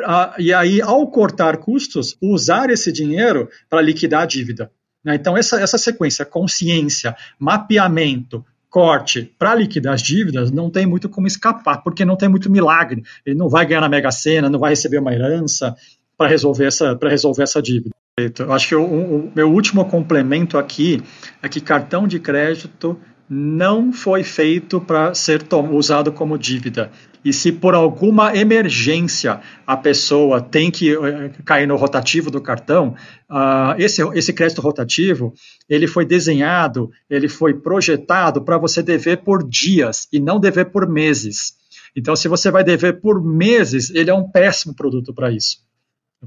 Ah, 0.00 0.34
e 0.38 0.52
aí, 0.52 0.80
ao 0.80 1.06
cortar 1.10 1.58
custos, 1.58 2.16
usar 2.22 2.70
esse 2.70 2.90
dinheiro 2.92 3.48
para 3.68 3.82
liquidar 3.82 4.22
a 4.22 4.26
dívida. 4.26 4.70
Né? 5.04 5.16
Então, 5.16 5.36
essa, 5.36 5.60
essa 5.60 5.76
sequência, 5.76 6.24
consciência, 6.24 7.16
mapeamento, 7.38 8.44
corte 8.70 9.34
para 9.38 9.54
liquidar 9.54 9.94
as 9.94 10.02
dívidas, 10.02 10.50
não 10.50 10.70
tem 10.70 10.86
muito 10.86 11.08
como 11.08 11.26
escapar, 11.26 11.82
porque 11.82 12.04
não 12.04 12.16
tem 12.16 12.28
muito 12.28 12.50
milagre. 12.50 13.02
Ele 13.26 13.36
não 13.36 13.48
vai 13.48 13.66
ganhar 13.66 13.80
na 13.80 13.88
Mega 13.88 14.10
Sena, 14.10 14.48
não 14.48 14.60
vai 14.60 14.70
receber 14.70 14.98
uma 14.98 15.12
herança 15.12 15.74
para 16.16 16.28
resolver 16.28 16.66
essa 16.66 16.94
para 16.94 17.10
resolver 17.10 17.42
essa 17.42 17.60
dívida. 17.60 17.94
Eu 18.38 18.52
acho 18.52 18.68
que 18.68 18.74
o, 18.74 18.84
o 18.84 19.32
meu 19.34 19.50
último 19.50 19.84
complemento 19.86 20.58
aqui 20.58 21.02
é 21.42 21.48
que 21.48 21.60
cartão 21.60 22.06
de 22.06 22.20
crédito 22.20 22.98
não 23.32 23.92
foi 23.92 24.24
feito 24.24 24.80
para 24.80 25.14
ser 25.14 25.46
usado 25.70 26.10
como 26.10 26.36
dívida. 26.36 26.90
E 27.24 27.32
se 27.32 27.52
por 27.52 27.74
alguma 27.74 28.36
emergência 28.36 29.40
a 29.64 29.76
pessoa 29.76 30.40
tem 30.40 30.68
que 30.68 30.96
uh, 30.96 31.30
cair 31.44 31.68
no 31.68 31.76
rotativo 31.76 32.28
do 32.28 32.40
cartão, 32.40 32.96
uh, 33.30 33.78
esse, 33.78 34.02
esse 34.14 34.32
crédito 34.32 34.60
rotativo 34.60 35.32
ele 35.68 35.86
foi 35.86 36.04
desenhado, 36.04 36.90
ele 37.08 37.28
foi 37.28 37.54
projetado 37.54 38.42
para 38.42 38.58
você 38.58 38.82
dever 38.82 39.18
por 39.18 39.48
dias 39.48 40.08
e 40.12 40.18
não 40.18 40.40
dever 40.40 40.72
por 40.72 40.88
meses. 40.88 41.54
Então, 41.94 42.16
se 42.16 42.26
você 42.26 42.50
vai 42.50 42.64
dever 42.64 43.00
por 43.00 43.22
meses, 43.22 43.90
ele 43.90 44.10
é 44.10 44.14
um 44.14 44.28
péssimo 44.28 44.74
produto 44.74 45.14
para 45.14 45.30
isso. 45.30 45.58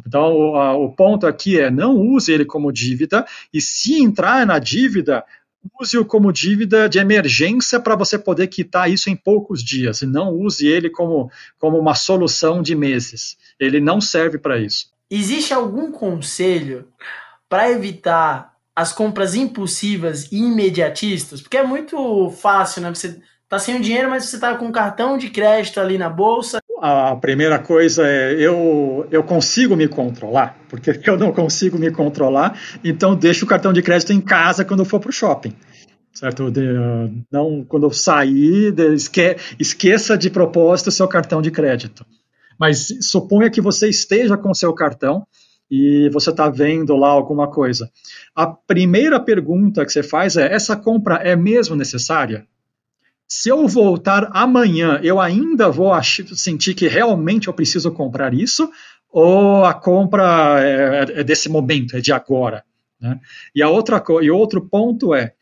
Então, 0.08 0.34
o, 0.34 0.56
a, 0.56 0.76
o 0.76 0.96
ponto 0.96 1.28
aqui 1.28 1.60
é 1.60 1.70
não 1.70 1.98
use 1.98 2.32
ele 2.32 2.46
como 2.46 2.72
dívida, 2.72 3.26
e 3.54 3.62
se 3.62 4.02
entrar 4.02 4.46
na 4.46 4.58
dívida, 4.58 5.24
use-o 5.80 6.06
como 6.06 6.32
dívida 6.32 6.90
de 6.90 7.00
emergência 7.00 7.80
para 7.80 7.96
você 7.96 8.18
poder 8.18 8.48
quitar 8.48 8.90
isso 8.90 9.10
em 9.10 9.16
poucos 9.16 9.64
dias, 9.64 10.02
e 10.02 10.06
não 10.06 10.34
use 10.34 10.68
ele 10.68 10.90
como, 10.90 11.32
como 11.60 11.78
uma 11.78 11.96
solução 11.96 12.62
de 12.62 12.76
meses. 12.76 13.38
Ele 13.60 13.80
não 13.80 14.02
serve 14.02 14.38
para 14.38 14.60
isso. 14.60 14.92
Existe 15.10 15.54
algum 15.54 15.92
conselho 15.92 16.88
para 17.48 17.70
evitar 17.70 18.54
as 18.76 18.92
compras 18.92 19.36
impulsivas 19.36 20.32
e 20.32 20.38
imediatistas? 20.38 21.42
Porque 21.42 21.58
é 21.58 21.64
muito 21.64 22.30
fácil, 22.32 22.82
né? 22.82 22.90
Você 22.90 23.22
tá 23.48 23.60
sem 23.60 23.76
o 23.76 23.82
dinheiro, 23.82 24.10
mas 24.10 24.26
você 24.26 24.40
tá 24.40 24.56
com 24.56 24.66
um 24.66 24.72
cartão 24.72 25.18
de 25.18 25.30
crédito 25.30 25.80
ali 25.80 25.98
na 25.98 26.10
bolsa. 26.10 26.60
A 26.86 27.16
primeira 27.16 27.60
coisa 27.60 28.06
é 28.06 28.34
eu, 28.34 29.08
eu 29.10 29.24
consigo 29.24 29.74
me 29.74 29.88
controlar, 29.88 30.58
porque 30.68 30.92
eu 31.10 31.18
não 31.18 31.32
consigo 31.32 31.80
me 31.80 31.90
controlar, 31.90 32.60
então 32.84 33.16
deixo 33.16 33.46
o 33.46 33.48
cartão 33.48 33.72
de 33.72 33.82
crédito 33.82 34.12
em 34.12 34.20
casa 34.20 34.66
quando 34.66 34.82
eu 34.82 34.86
for 34.86 35.00
para 35.00 35.10
o 35.10 35.14
shopping. 35.14 35.54
Certo? 36.14 36.52
De, 36.52 36.62
não, 37.32 37.64
quando 37.64 37.86
eu 37.86 37.92
sair, 37.92 38.74
de, 38.74 38.96
esque, 38.96 39.38
esqueça 39.58 40.18
de 40.18 40.30
propósito 40.30 40.88
o 40.88 40.92
seu 40.92 41.08
cartão 41.08 41.42
de 41.42 41.52
crédito. 41.52 42.06
Mas 42.60 42.90
suponha 43.00 43.50
que 43.50 43.62
você 43.62 43.88
esteja 43.88 44.36
com 44.36 44.52
o 44.52 44.56
seu 44.56 44.74
cartão 44.74 45.26
e 45.72 46.10
você 46.10 46.32
está 46.32 46.50
vendo 46.50 46.98
lá 46.98 47.08
alguma 47.08 47.50
coisa. 47.50 47.90
A 48.36 48.46
primeira 48.46 49.22
pergunta 49.22 49.86
que 49.86 49.92
você 49.94 50.04
faz 50.04 50.36
é: 50.36 50.54
essa 50.54 50.76
compra 50.76 51.16
é 51.16 51.34
mesmo 51.34 51.78
necessária? 51.78 52.46
Se 53.36 53.50
eu 53.50 53.68
voltar 53.68 54.30
amanhã, 54.32 55.00
eu 55.02 55.20
ainda 55.20 55.68
vou 55.68 55.92
sentir 56.04 56.76
que 56.76 56.88
realmente 56.88 57.48
eu 57.48 57.54
preciso 57.54 57.92
comprar 57.92 58.32
isso, 58.32 58.70
ou 59.10 59.66
a 59.66 59.74
compra 59.74 60.64
é, 60.64 61.22
é 61.22 61.24
desse 61.24 61.50
momento, 61.50 61.98
é 61.98 62.00
de 62.00 62.14
agora. 62.14 62.64
Né? 63.02 63.20
E, 63.56 63.64
a 63.64 63.70
outra, 63.70 64.04
e 64.22 64.30
outro 64.30 64.62
ponto 64.62 65.16
é, 65.16 65.34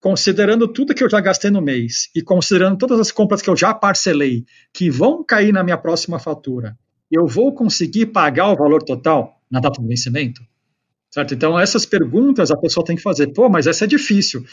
considerando 0.00 0.68
tudo 0.68 0.94
que 0.94 1.02
eu 1.02 1.10
já 1.10 1.20
gastei 1.20 1.50
no 1.50 1.60
mês 1.60 2.08
e 2.14 2.22
considerando 2.22 2.78
todas 2.78 3.00
as 3.00 3.10
compras 3.10 3.42
que 3.42 3.50
eu 3.50 3.56
já 3.56 3.74
parcelei, 3.74 4.44
que 4.72 4.88
vão 4.88 5.24
cair 5.24 5.52
na 5.52 5.64
minha 5.64 5.76
próxima 5.76 6.20
fatura, 6.20 6.78
eu 7.10 7.26
vou 7.26 7.52
conseguir 7.52 8.06
pagar 8.06 8.52
o 8.52 8.56
valor 8.56 8.80
total 8.84 9.40
na 9.50 9.58
data 9.58 9.82
do 9.82 9.88
vencimento? 9.88 10.40
Certo? 11.10 11.34
Então, 11.34 11.58
essas 11.58 11.84
perguntas 11.84 12.52
a 12.52 12.56
pessoa 12.56 12.86
tem 12.86 12.94
que 12.94 13.02
fazer. 13.02 13.32
Pô, 13.32 13.48
mas 13.48 13.66
essa 13.66 13.86
é 13.86 13.88
difícil, 13.88 14.44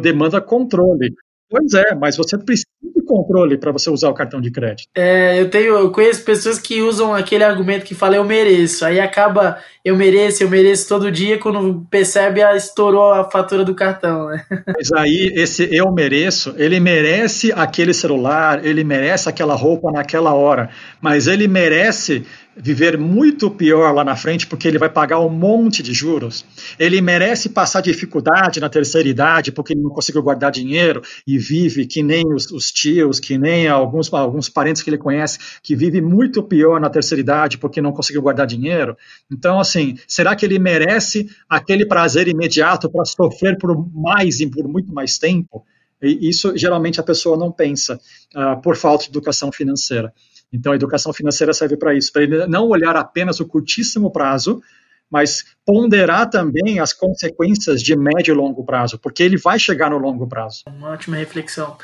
demanda 0.00 0.40
controle. 0.40 1.12
Pois 1.48 1.74
é, 1.74 1.94
mas 1.94 2.16
você 2.16 2.36
precisa 2.36 2.66
de 2.82 3.02
controle 3.02 3.56
para 3.56 3.70
você 3.70 3.88
usar 3.88 4.08
o 4.08 4.14
cartão 4.14 4.40
de 4.40 4.50
crédito. 4.50 4.88
É, 4.96 5.40
eu 5.40 5.48
tenho, 5.48 5.74
eu 5.76 5.90
conheço 5.90 6.24
pessoas 6.24 6.58
que 6.58 6.82
usam 6.82 7.14
aquele 7.14 7.44
argumento 7.44 7.84
que 7.84 7.94
fala 7.94 8.16
eu 8.16 8.24
mereço, 8.24 8.84
aí 8.84 8.98
acaba 8.98 9.58
eu 9.84 9.96
mereço, 9.96 10.42
eu 10.42 10.50
mereço 10.50 10.88
todo 10.88 11.12
dia, 11.12 11.38
quando 11.38 11.86
percebe, 11.88 12.42
ah, 12.42 12.56
estourou 12.56 13.12
a 13.12 13.30
fatura 13.30 13.64
do 13.64 13.76
cartão, 13.76 14.26
né? 14.26 14.44
Mas 14.76 14.92
aí 14.92 15.32
esse 15.36 15.72
eu 15.72 15.92
mereço, 15.92 16.52
ele 16.58 16.80
merece 16.80 17.52
aquele 17.52 17.94
celular, 17.94 18.64
ele 18.64 18.82
merece 18.82 19.28
aquela 19.28 19.54
roupa 19.54 19.92
naquela 19.92 20.34
hora, 20.34 20.68
mas 21.00 21.28
ele 21.28 21.46
merece 21.46 22.26
viver 22.56 22.96
muito 22.96 23.50
pior 23.50 23.92
lá 23.92 24.02
na 24.02 24.16
frente, 24.16 24.46
porque 24.46 24.66
ele 24.66 24.78
vai 24.78 24.88
pagar 24.88 25.20
um 25.20 25.28
monte 25.28 25.82
de 25.82 25.92
juros. 25.92 26.44
Ele 26.78 27.00
merece 27.00 27.50
passar 27.50 27.82
dificuldade 27.82 28.60
na 28.60 28.68
terceira 28.68 29.08
idade, 29.08 29.52
porque 29.52 29.74
ele 29.74 29.82
não 29.82 29.90
conseguiu 29.90 30.22
guardar 30.22 30.50
dinheiro 30.50 31.02
e 31.26 31.38
vive 31.38 31.86
que 31.86 32.02
nem 32.02 32.24
os, 32.26 32.50
os, 32.50 32.72
tios, 32.72 33.20
que 33.20 33.36
nem 33.36 33.68
alguns, 33.68 34.12
alguns 34.12 34.48
parentes 34.48 34.82
que 34.82 34.88
ele 34.88 34.98
conhece, 34.98 35.38
que 35.62 35.76
vive 35.76 36.00
muito 36.00 36.42
pior 36.42 36.80
na 36.80 36.88
terceira 36.88 37.20
idade, 37.20 37.58
porque 37.58 37.82
não 37.82 37.92
conseguiu 37.92 38.22
guardar 38.22 38.46
dinheiro. 38.46 38.96
Então, 39.30 39.60
assim, 39.60 39.98
será 40.08 40.34
que 40.34 40.46
ele 40.46 40.58
merece 40.58 41.28
aquele 41.48 41.84
prazer 41.84 42.26
imediato 42.26 42.90
para 42.90 43.04
sofrer 43.04 43.58
por 43.58 43.76
mais 43.94 44.40
e 44.40 44.46
por 44.46 44.66
muito 44.66 44.92
mais 44.92 45.18
tempo? 45.18 45.64
E 46.02 46.28
isso 46.28 46.56
geralmente 46.56 47.00
a 47.00 47.02
pessoa 47.02 47.36
não 47.36 47.50
pensa, 47.50 47.98
uh, 48.34 48.60
por 48.60 48.76
falta 48.76 49.04
de 49.04 49.10
educação 49.10 49.50
financeira. 49.50 50.12
Então, 50.52 50.72
a 50.72 50.76
educação 50.76 51.12
financeira 51.12 51.52
serve 51.52 51.76
para 51.76 51.94
isso, 51.94 52.12
para 52.12 52.22
ele 52.22 52.46
não 52.46 52.68
olhar 52.68 52.96
apenas 52.96 53.40
o 53.40 53.46
curtíssimo 53.46 54.10
prazo, 54.10 54.62
mas 55.10 55.44
ponderar 55.64 56.28
também 56.28 56.80
as 56.80 56.92
consequências 56.92 57.82
de 57.82 57.96
médio 57.96 58.32
e 58.32 58.36
longo 58.36 58.64
prazo, 58.64 58.98
porque 58.98 59.22
ele 59.22 59.36
vai 59.36 59.58
chegar 59.58 59.90
no 59.90 59.98
longo 59.98 60.26
prazo. 60.26 60.62
Uma 60.66 60.90
ótima 60.90 61.16
reflexão. 61.16 61.76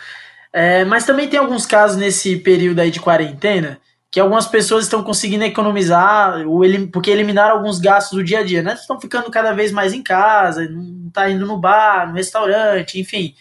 É, 0.52 0.84
mas 0.84 1.06
também 1.06 1.28
tem 1.28 1.38
alguns 1.38 1.64
casos 1.64 1.96
nesse 1.96 2.36
período 2.36 2.80
aí 2.80 2.90
de 2.90 3.00
quarentena 3.00 3.80
que 4.10 4.20
algumas 4.20 4.46
pessoas 4.46 4.84
estão 4.84 5.02
conseguindo 5.02 5.42
economizar, 5.44 6.44
porque 6.92 7.10
eliminaram 7.10 7.56
alguns 7.56 7.80
gastos 7.80 8.18
do 8.18 8.22
dia 8.22 8.40
a 8.40 8.42
dia, 8.42 8.62
né? 8.62 8.74
Estão 8.74 9.00
ficando 9.00 9.30
cada 9.30 9.54
vez 9.54 9.72
mais 9.72 9.94
em 9.94 10.02
casa, 10.02 10.68
não 10.68 11.06
está 11.08 11.30
indo 11.30 11.46
no 11.46 11.56
bar, 11.56 12.08
no 12.08 12.14
restaurante, 12.14 13.00
enfim. 13.00 13.34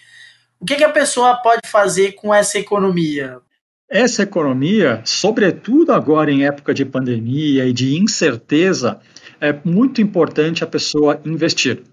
O 0.58 0.66
que, 0.66 0.78
que 0.78 0.84
a 0.86 0.90
pessoa 0.90 1.36
pode 1.36 1.68
fazer 1.68 2.14
com 2.14 2.34
essa 2.34 2.58
economia? 2.58 3.40
Essa 3.94 4.24
economia, 4.24 5.02
sobretudo 5.04 5.92
agora 5.92 6.32
em 6.32 6.46
época 6.46 6.74
de 6.74 6.86
pandemia 6.86 7.66
e 7.66 7.74
de 7.74 7.98
incerteza, 8.00 9.02
é 9.38 9.54
muito 9.66 10.02
importante 10.02 10.64
a 10.64 10.68
pessoa 10.68 11.20
investir. 11.26 11.84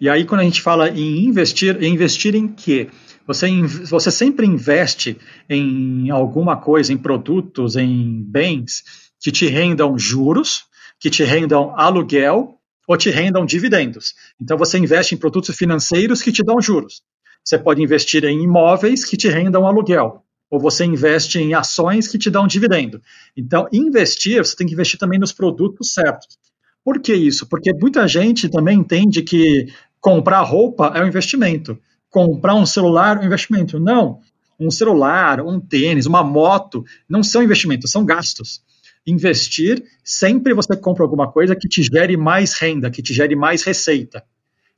E 0.00 0.08
aí, 0.08 0.24
quando 0.24 0.40
a 0.40 0.44
gente 0.44 0.60
fala 0.60 0.90
em 0.90 1.24
investir, 1.24 1.80
investir 1.80 2.34
em 2.34 2.48
quê? 2.48 2.88
Você, 3.24 3.48
você 3.62 4.10
sempre 4.10 4.44
investe 4.44 5.16
em 5.48 6.10
alguma 6.10 6.56
coisa, 6.56 6.92
em 6.92 6.98
produtos, 6.98 7.76
em 7.76 8.20
bens 8.26 8.82
que 9.20 9.30
te 9.30 9.46
rendam 9.46 9.96
juros, 9.96 10.64
que 10.98 11.08
te 11.08 11.22
rendam 11.22 11.72
aluguel 11.78 12.58
ou 12.88 12.96
te 12.96 13.10
rendam 13.10 13.46
dividendos. 13.46 14.12
Então, 14.42 14.58
você 14.58 14.76
investe 14.76 15.14
em 15.14 15.18
produtos 15.18 15.54
financeiros 15.54 16.20
que 16.20 16.32
te 16.32 16.42
dão 16.42 16.60
juros. 16.60 17.02
Você 17.44 17.56
pode 17.56 17.80
investir 17.80 18.24
em 18.24 18.42
imóveis 18.42 19.04
que 19.04 19.16
te 19.16 19.28
rendam 19.28 19.68
aluguel. 19.68 20.23
Ou 20.54 20.60
você 20.60 20.84
investe 20.84 21.40
em 21.40 21.52
ações 21.52 22.06
que 22.06 22.16
te 22.16 22.30
dão 22.30 22.46
dividendo. 22.46 23.02
Então, 23.36 23.66
investir, 23.72 24.38
você 24.38 24.54
tem 24.54 24.68
que 24.68 24.72
investir 24.72 25.00
também 25.00 25.18
nos 25.18 25.32
produtos 25.32 25.92
certos. 25.92 26.38
Por 26.84 27.00
que 27.00 27.12
isso? 27.12 27.48
Porque 27.48 27.74
muita 27.74 28.06
gente 28.06 28.48
também 28.48 28.78
entende 28.78 29.20
que 29.22 29.66
comprar 30.00 30.42
roupa 30.42 30.92
é 30.94 31.02
um 31.02 31.08
investimento, 31.08 31.76
comprar 32.08 32.54
um 32.54 32.64
celular 32.64 33.16
é 33.16 33.20
um 33.20 33.24
investimento. 33.24 33.80
Não. 33.80 34.20
Um 34.60 34.70
celular, 34.70 35.40
um 35.40 35.58
tênis, 35.58 36.06
uma 36.06 36.22
moto 36.22 36.84
não 37.08 37.24
são 37.24 37.42
investimentos, 37.42 37.90
são 37.90 38.04
gastos. 38.04 38.62
Investir, 39.04 39.82
sempre 40.04 40.54
você 40.54 40.76
compra 40.76 41.02
alguma 41.02 41.32
coisa 41.32 41.56
que 41.56 41.66
te 41.66 41.82
gere 41.82 42.16
mais 42.16 42.54
renda, 42.54 42.92
que 42.92 43.02
te 43.02 43.12
gere 43.12 43.34
mais 43.34 43.64
receita. 43.64 44.22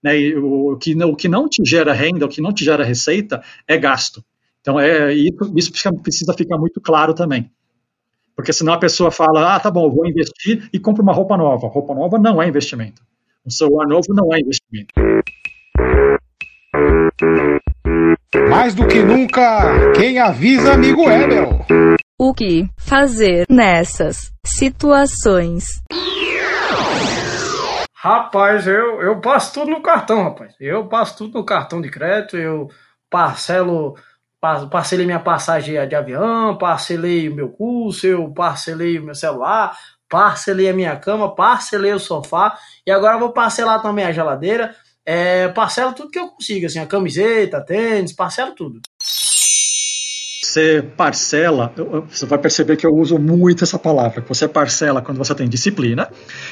Né? 0.03 0.35
O, 0.37 0.79
que, 0.79 0.95
o 1.05 1.15
que 1.15 1.29
não 1.29 1.47
te 1.47 1.63
gera 1.67 1.93
renda, 1.93 2.25
o 2.25 2.31
que 2.31 2.41
não 2.41 2.55
te 2.55 2.65
gera 2.65 2.83
receita 2.83 3.43
é 3.69 3.77
gasto. 3.77 4.25
Então, 4.67 4.81
é, 4.81 5.15
isso 5.15 5.71
precisa 6.03 6.35
ficar 6.37 6.59
muito 6.59 6.81
claro 6.81 7.15
também. 7.15 7.49
Porque 8.35 8.53
senão 8.53 8.73
a 8.73 8.79
pessoa 8.79 9.13
fala, 9.13 9.55
ah, 9.55 9.61
tá 9.61 9.71
bom, 9.71 9.89
vou 9.89 10.05
investir 10.05 10.69
e 10.73 10.79
compro 10.81 11.05
uma 11.05 11.13
roupa 11.13 11.37
nova. 11.37 11.69
Roupa 11.69 11.95
nova 11.95 12.19
não 12.19 12.43
é 12.43 12.49
investimento. 12.49 13.01
Um 13.47 13.51
celular 13.51 13.87
novo 13.87 14.09
não 14.09 14.35
é 14.35 14.41
investimento. 14.41 14.93
Mais 18.51 18.75
do 18.75 18.89
que 18.89 19.05
nunca, 19.05 19.93
quem 19.93 20.19
avisa, 20.19 20.73
amigo 20.73 21.09
é, 21.09 21.29
meu. 21.29 21.61
O 22.19 22.35
que 22.35 22.69
fazer 22.77 23.47
nessas 23.49 24.33
situações? 24.45 25.81
Rapaz, 27.95 28.67
eu, 28.67 29.01
eu 29.01 29.21
passo 29.21 29.55
tudo 29.55 29.71
no 29.71 29.81
cartão, 29.81 30.25
rapaz. 30.25 30.57
Eu 30.59 30.89
passo 30.89 31.19
tudo 31.19 31.39
no 31.39 31.45
cartão 31.45 31.81
de 31.81 31.89
crédito, 31.89 32.37
eu 32.37 32.69
parcelo 33.09 33.95
parcelei 34.71 35.07
minha 35.07 35.21
passagem 35.21 35.87
de 35.89 35.95
avião, 35.95 36.57
parcelei 36.57 37.29
o 37.29 37.35
meu 37.35 37.49
curso, 37.49 38.07
eu 38.07 38.33
parcelei 38.33 38.99
o 38.99 39.05
meu 39.05 39.15
celular, 39.15 39.77
parcelei 40.09 40.69
a 40.69 40.75
minha 40.75 40.97
cama, 40.97 41.35
parcelei 41.35 41.93
o 41.93 41.99
sofá 41.99 42.59
e 42.87 42.91
agora 42.91 43.19
vou 43.19 43.33
parcelar 43.33 43.83
também 43.83 44.05
a 44.05 44.13
geladeira. 44.13 44.75
É, 45.05 45.49
parcelo 45.49 45.93
tudo 45.93 46.11
que 46.11 46.19
eu 46.19 46.29
consigo, 46.29 46.67
assim, 46.67 46.81
a 46.81 46.87
camiseta, 46.87 47.65
tênis, 47.65 48.13
parcelo 48.13 48.55
tudo 48.55 48.81
você 50.47 50.83
parcela, 50.97 51.73
você 52.09 52.25
vai 52.25 52.39
perceber 52.39 52.77
que 52.77 52.87
eu 52.87 52.95
uso 52.95 53.19
muito 53.19 53.65
essa 53.65 53.79
palavra, 53.79 54.23
que 54.23 54.29
você 54.29 54.47
parcela 54.47 55.03
quando 55.03 55.19
você 55.19 55.35
tem 55.35 55.49
disciplina 55.49 56.09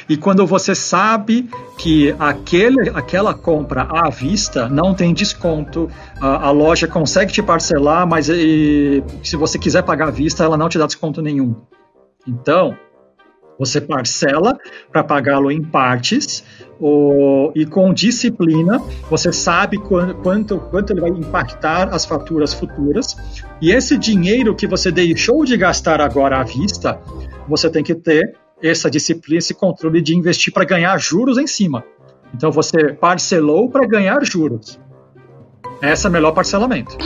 e 0.09 0.17
quando 0.17 0.45
você 0.47 0.75
sabe 0.75 1.49
que 1.79 2.15
aquele, 2.19 2.91
aquela 2.91 3.33
compra 3.35 3.83
à 3.83 4.11
vista 4.11 4.69
não 4.69 4.95
tem 4.95 5.15
desconto, 5.15 5.89
a, 6.21 6.49
a 6.49 6.51
loja 6.51 6.89
consegue 6.89 7.33
te 7.33 7.43
parcelar, 7.43 8.07
mas 8.07 8.29
e, 8.29 9.03
se 9.23 9.37
você 9.37 9.59
quiser 9.59 9.83
pagar 9.83 10.09
à 10.09 10.11
vista, 10.11 10.43
ela 10.43 10.57
não 10.57 10.69
te 10.69 10.77
dá 10.77 10.87
desconto 10.87 11.23
nenhum. 11.23 11.55
Então, 12.27 12.77
você 13.59 13.81
parcela 13.81 14.57
para 14.91 15.05
pagá-lo 15.05 15.51
em 15.51 15.63
partes 15.63 16.45
o, 16.81 17.53
e 17.55 17.65
com 17.65 17.93
disciplina 17.93 18.83
você 19.11 19.33
sabe 19.33 19.79
quanto, 19.79 20.15
quanto, 20.17 20.59
quanto 20.59 20.93
ele 20.93 21.01
vai 21.01 21.11
impactar 21.11 21.89
as 21.95 22.05
faturas 22.05 22.53
futuras. 22.53 23.17
E 23.61 23.73
esse 23.73 23.97
dinheiro 23.97 24.55
que 24.55 24.67
você 24.67 24.91
deixou 24.91 25.45
de 25.45 25.57
gastar 25.57 26.01
agora 26.01 26.41
à 26.41 26.45
vista, 26.45 27.01
você 27.49 27.71
tem 27.71 27.83
que 27.83 27.95
ter 27.95 28.37
essa 28.63 28.91
disciplina, 28.91 29.39
esse 29.39 29.55
controle 29.55 30.01
de 30.01 30.17
investir 30.17 30.53
para 30.53 30.65
ganhar 30.65 30.97
juros 30.99 31.39
em 31.39 31.47
cima. 31.47 31.85
Então 32.35 32.51
você 32.51 32.93
parcelou 32.93 33.69
para 33.71 33.87
ganhar 33.87 34.25
juros. 34.25 34.81
Esse 35.83 36.07
é 36.07 36.11
melhor 36.11 36.33
parcelamento. 36.33 36.97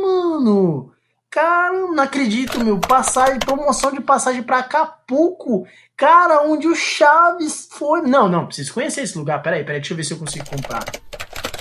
mano! 0.00 0.97
Cara, 1.30 1.72
não 1.72 2.02
acredito, 2.02 2.62
meu. 2.64 2.78
Passagem, 2.78 3.38
promoção 3.38 3.92
de 3.92 4.00
passagem 4.00 4.42
para 4.42 4.58
Acapulco. 4.58 5.66
Cara, 5.96 6.42
onde 6.42 6.66
o 6.66 6.74
Chaves 6.74 7.68
foi. 7.70 8.02
Não, 8.02 8.28
não, 8.28 8.46
preciso 8.46 8.72
conhecer 8.72 9.02
esse 9.02 9.18
lugar. 9.18 9.42
Peraí, 9.42 9.62
peraí, 9.62 9.80
deixa 9.80 9.92
eu 9.92 9.96
ver 9.96 10.04
se 10.04 10.12
eu 10.12 10.18
consigo 10.18 10.48
comprar. 10.48 10.84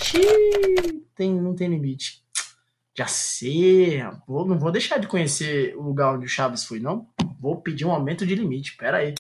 Xiii, 0.01 1.05
tem, 1.13 1.33
não 1.33 1.53
tem 1.53 1.67
limite. 1.67 2.23
Já 2.97 3.07
sei. 3.07 4.01
Vou, 4.25 4.45
não 4.45 4.57
vou 4.57 4.71
deixar 4.71 4.99
de 4.99 5.07
conhecer 5.07 5.75
o 5.75 5.81
lugar 5.81 6.15
onde 6.15 6.25
o 6.25 6.29
Chaves 6.29 6.63
foi, 6.63 6.79
não. 6.79 7.07
Vou 7.39 7.61
pedir 7.61 7.85
um 7.85 7.91
aumento 7.91 8.25
de 8.25 8.35
limite. 8.35 8.77
Peraí. 8.77 9.15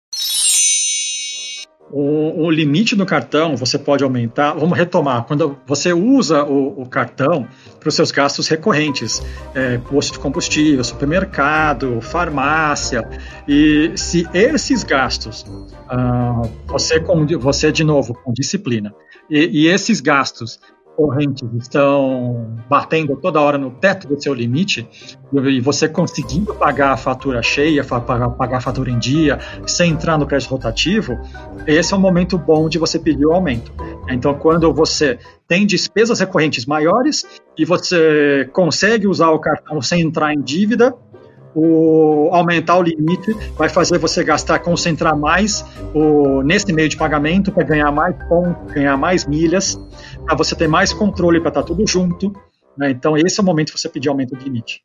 O, 1.89 2.45
o, 2.45 2.51
limite 2.51 2.95
do 2.95 3.05
cartão 3.05 3.55
você 3.55 3.77
pode 3.77 4.03
aumentar. 4.03 4.53
Vamos 4.53 4.77
retomar. 4.77 5.23
Quando 5.25 5.57
você 5.65 5.93
usa 5.93 6.43
o, 6.43 6.81
o 6.81 6.85
cartão 6.85 7.47
para 7.79 7.87
os 7.87 7.95
seus 7.95 8.11
gastos 8.11 8.47
recorrentes, 8.47 9.21
é, 9.55 9.77
posto 9.77 10.13
de 10.13 10.19
combustível, 10.19 10.83
supermercado, 10.83 12.01
farmácia, 12.01 13.07
e 13.47 13.91
se 13.95 14.27
esses 14.33 14.83
gastos 14.83 15.45
ah, 15.87 16.41
você, 16.65 16.99
com, 16.99 17.25
você 17.39 17.71
de 17.71 17.83
novo 17.83 18.13
com 18.13 18.33
disciplina 18.33 18.93
e, 19.29 19.63
e 19.63 19.67
esses 19.67 20.01
gastos 20.01 20.59
correntes 20.97 21.47
estão 21.53 22.57
batendo 22.67 23.15
toda 23.15 23.39
hora 23.39 23.55
no 23.55 23.69
teto 23.69 24.07
do 24.07 24.19
seu 24.19 24.33
limite 24.33 24.89
e 25.31 25.61
você 25.61 25.87
conseguindo 25.87 26.55
pagar 26.55 26.91
a 26.91 26.97
fatura 26.97 27.43
cheia, 27.43 27.83
pagar, 27.83 28.57
a 28.57 28.59
fatura 28.59 28.89
em 28.89 28.97
dia, 28.97 29.37
sem 29.67 29.91
entrar 29.91 30.17
no 30.17 30.25
crédito 30.25 30.49
rotativo, 30.49 31.15
esse 31.67 31.93
é 31.93 31.97
o 31.97 31.99
momento 31.99 32.35
bom 32.35 32.67
de 32.67 32.79
você 32.79 32.97
pedir 32.97 33.27
o 33.27 33.31
aumento. 33.31 33.71
Então, 34.09 34.33
quando 34.33 34.73
você 34.73 35.19
tem 35.47 35.67
despesas 35.67 36.19
recorrentes 36.19 36.65
maiores 36.65 37.23
e 37.55 37.63
você 37.63 38.49
consegue 38.51 39.07
usar 39.07 39.29
o 39.29 39.39
cartão 39.39 39.79
sem 39.81 40.01
entrar 40.01 40.33
em 40.33 40.41
dívida, 40.41 40.95
o 41.59 42.29
aumentar 42.31 42.77
o 42.77 42.83
limite 42.83 43.33
vai 43.55 43.67
fazer 43.67 43.97
você 43.97 44.23
gastar, 44.23 44.59
concentrar 44.59 45.17
mais 45.17 45.65
o, 45.91 46.43
nesse 46.43 46.71
meio 46.71 46.87
de 46.87 46.95
pagamento 46.95 47.51
para 47.51 47.63
ganhar 47.63 47.91
mais 47.91 48.15
pontos, 48.29 48.71
ganhar 48.71 48.95
mais 48.95 49.25
milhas 49.25 49.75
para 50.23 50.35
você 50.35 50.55
ter 50.55 50.67
mais 50.67 50.93
controle, 50.93 51.39
para 51.39 51.49
estar 51.49 51.61
tá 51.61 51.67
tudo 51.67 51.85
junto. 51.87 52.31
Né? 52.77 52.91
Então, 52.91 53.17
esse 53.17 53.39
é 53.39 53.43
o 53.43 53.45
momento 53.45 53.73
de 53.73 53.79
você 53.79 53.89
pedir 53.89 54.07
aumento 54.07 54.35
do 54.35 54.43
limite. 54.43 54.83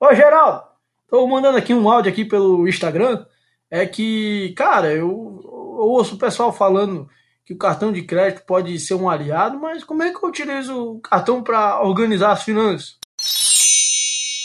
Ô, 0.00 0.12
Geraldo, 0.12 0.62
tô 1.08 1.24
mandando 1.28 1.58
aqui 1.58 1.72
um 1.72 1.88
áudio 1.88 2.10
aqui 2.10 2.24
pelo 2.24 2.66
Instagram. 2.66 3.24
É 3.70 3.86
que, 3.86 4.52
cara, 4.56 4.92
eu, 4.92 5.40
eu 5.44 5.86
ouço 5.86 6.16
o 6.16 6.18
pessoal 6.18 6.52
falando 6.52 7.08
que 7.50 7.54
o 7.54 7.58
cartão 7.58 7.90
de 7.90 8.02
crédito 8.02 8.44
pode 8.46 8.78
ser 8.78 8.94
um 8.94 9.10
aliado, 9.10 9.58
mas 9.58 9.82
como 9.82 10.04
é 10.04 10.10
que 10.10 10.24
eu 10.24 10.28
utilizo 10.28 10.72
o 10.72 11.00
cartão 11.00 11.42
para 11.42 11.82
organizar 11.82 12.30
as 12.30 12.44
finanças? 12.44 12.94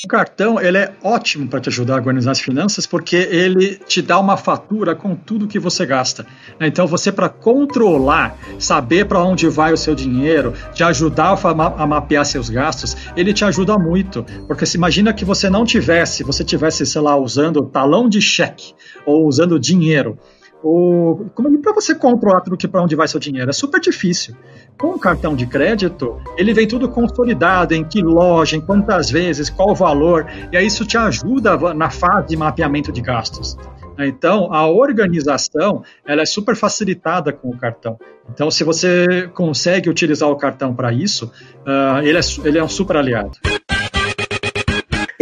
O 0.03 0.07
cartão 0.07 0.59
ele 0.59 0.79
é 0.79 0.91
ótimo 1.03 1.47
para 1.47 1.59
te 1.59 1.69
ajudar 1.69 1.93
a 1.93 1.97
organizar 1.97 2.31
as 2.31 2.39
finanças 2.39 2.87
porque 2.87 3.15
ele 3.15 3.75
te 3.75 4.01
dá 4.01 4.19
uma 4.19 4.37
fatura 4.37 4.95
com 4.95 5.15
tudo 5.15 5.47
que 5.47 5.59
você 5.59 5.85
gasta. 5.85 6.25
Então 6.59 6.87
você 6.87 7.11
para 7.11 7.29
controlar, 7.29 8.35
saber 8.57 9.05
para 9.05 9.23
onde 9.23 9.47
vai 9.49 9.71
o 9.71 9.77
seu 9.77 9.93
dinheiro, 9.93 10.53
te 10.73 10.83
ajudar 10.83 11.37
a 11.43 11.85
mapear 11.85 12.25
seus 12.25 12.49
gastos, 12.49 12.97
ele 13.15 13.33
te 13.33 13.45
ajuda 13.45 13.77
muito. 13.77 14.25
Porque 14.47 14.65
se 14.65 14.77
imagina 14.77 15.13
que 15.13 15.25
você 15.25 15.47
não 15.47 15.63
tivesse, 15.63 16.23
você 16.23 16.43
tivesse, 16.43 16.87
sei 16.87 17.01
lá, 17.01 17.15
usando 17.15 17.67
talão 17.67 18.09
de 18.09 18.19
cheque 18.19 18.73
ou 19.05 19.27
usando 19.27 19.59
dinheiro 19.59 20.17
o, 20.63 21.25
como 21.35 21.57
é 21.57 21.61
para 21.61 21.73
você 21.73 21.93
controlar 21.93 22.41
tudo 22.41 22.57
que 22.57 22.67
para 22.67 22.81
onde 22.81 22.95
vai 22.95 23.07
seu 23.07 23.19
dinheiro? 23.19 23.49
É 23.49 23.53
super 23.53 23.79
difícil. 23.79 24.35
Com 24.77 24.89
o 24.89 24.99
cartão 24.99 25.35
de 25.35 25.45
crédito, 25.45 26.19
ele 26.37 26.53
vem 26.53 26.67
tudo 26.67 26.89
consolidado 26.89 27.73
em 27.73 27.83
que 27.83 28.01
loja, 28.01 28.57
em 28.57 28.61
quantas 28.61 29.09
vezes, 29.09 29.49
qual 29.49 29.71
o 29.71 29.75
valor, 29.75 30.27
e 30.51 30.57
aí 30.57 30.65
isso 30.65 30.85
te 30.85 30.97
ajuda 30.97 31.73
na 31.73 31.89
fase 31.89 32.29
de 32.29 32.37
mapeamento 32.37 32.91
de 32.91 33.01
gastos. 33.01 33.57
Então, 33.97 34.53
a 34.53 34.67
organização 34.67 35.83
ela 36.05 36.21
é 36.21 36.25
super 36.25 36.55
facilitada 36.55 37.31
com 37.31 37.49
o 37.49 37.57
cartão. 37.57 37.97
Então, 38.29 38.51
se 38.51 38.63
você 38.63 39.29
consegue 39.33 39.89
utilizar 39.89 40.29
o 40.29 40.35
cartão 40.35 40.73
para 40.75 40.91
isso, 40.91 41.31
uh, 41.65 41.99
ele, 42.03 42.17
é, 42.17 42.21
ele 42.43 42.57
é 42.57 42.63
um 42.63 42.67
super 42.67 42.97
aliado. 42.97 43.37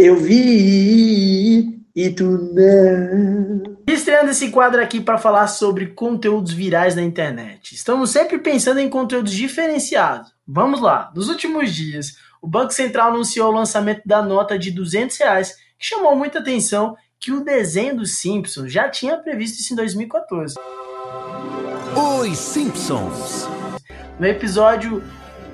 Eu 0.04 0.18
vi 0.18 1.80
e 1.96 2.10
tu 2.10 2.24
não 2.26 3.62
estreando 3.88 4.32
esse 4.32 4.50
quadro 4.50 4.82
aqui 4.82 5.00
para 5.00 5.16
falar 5.16 5.46
sobre 5.46 5.86
conteúdos 5.86 6.52
virais 6.52 6.94
na 6.94 7.00
internet. 7.00 7.74
Estamos 7.74 8.10
sempre 8.10 8.38
pensando 8.38 8.80
em 8.80 8.90
conteúdos 8.90 9.32
diferenciados. 9.32 10.30
Vamos 10.46 10.82
lá. 10.82 11.10
Nos 11.14 11.30
últimos 11.30 11.74
dias, 11.74 12.18
o 12.42 12.46
Banco 12.46 12.74
Central 12.74 13.12
anunciou 13.12 13.48
o 13.48 13.54
lançamento 13.54 14.02
da 14.04 14.20
nota 14.20 14.58
de 14.58 14.70
200 14.70 15.16
reais, 15.16 15.56
que 15.78 15.86
chamou 15.86 16.14
muita 16.14 16.38
atenção 16.38 16.94
que 17.18 17.32
o 17.32 17.42
desenho 17.42 17.96
dos 17.96 18.18
Simpsons 18.18 18.70
já 18.70 18.90
tinha 18.90 19.16
previsto 19.16 19.62
isso 19.62 19.72
em 19.72 19.76
2014. 19.76 20.56
Os 21.96 22.36
Simpsons. 22.36 23.48
No 24.20 24.26
episódio 24.26 25.02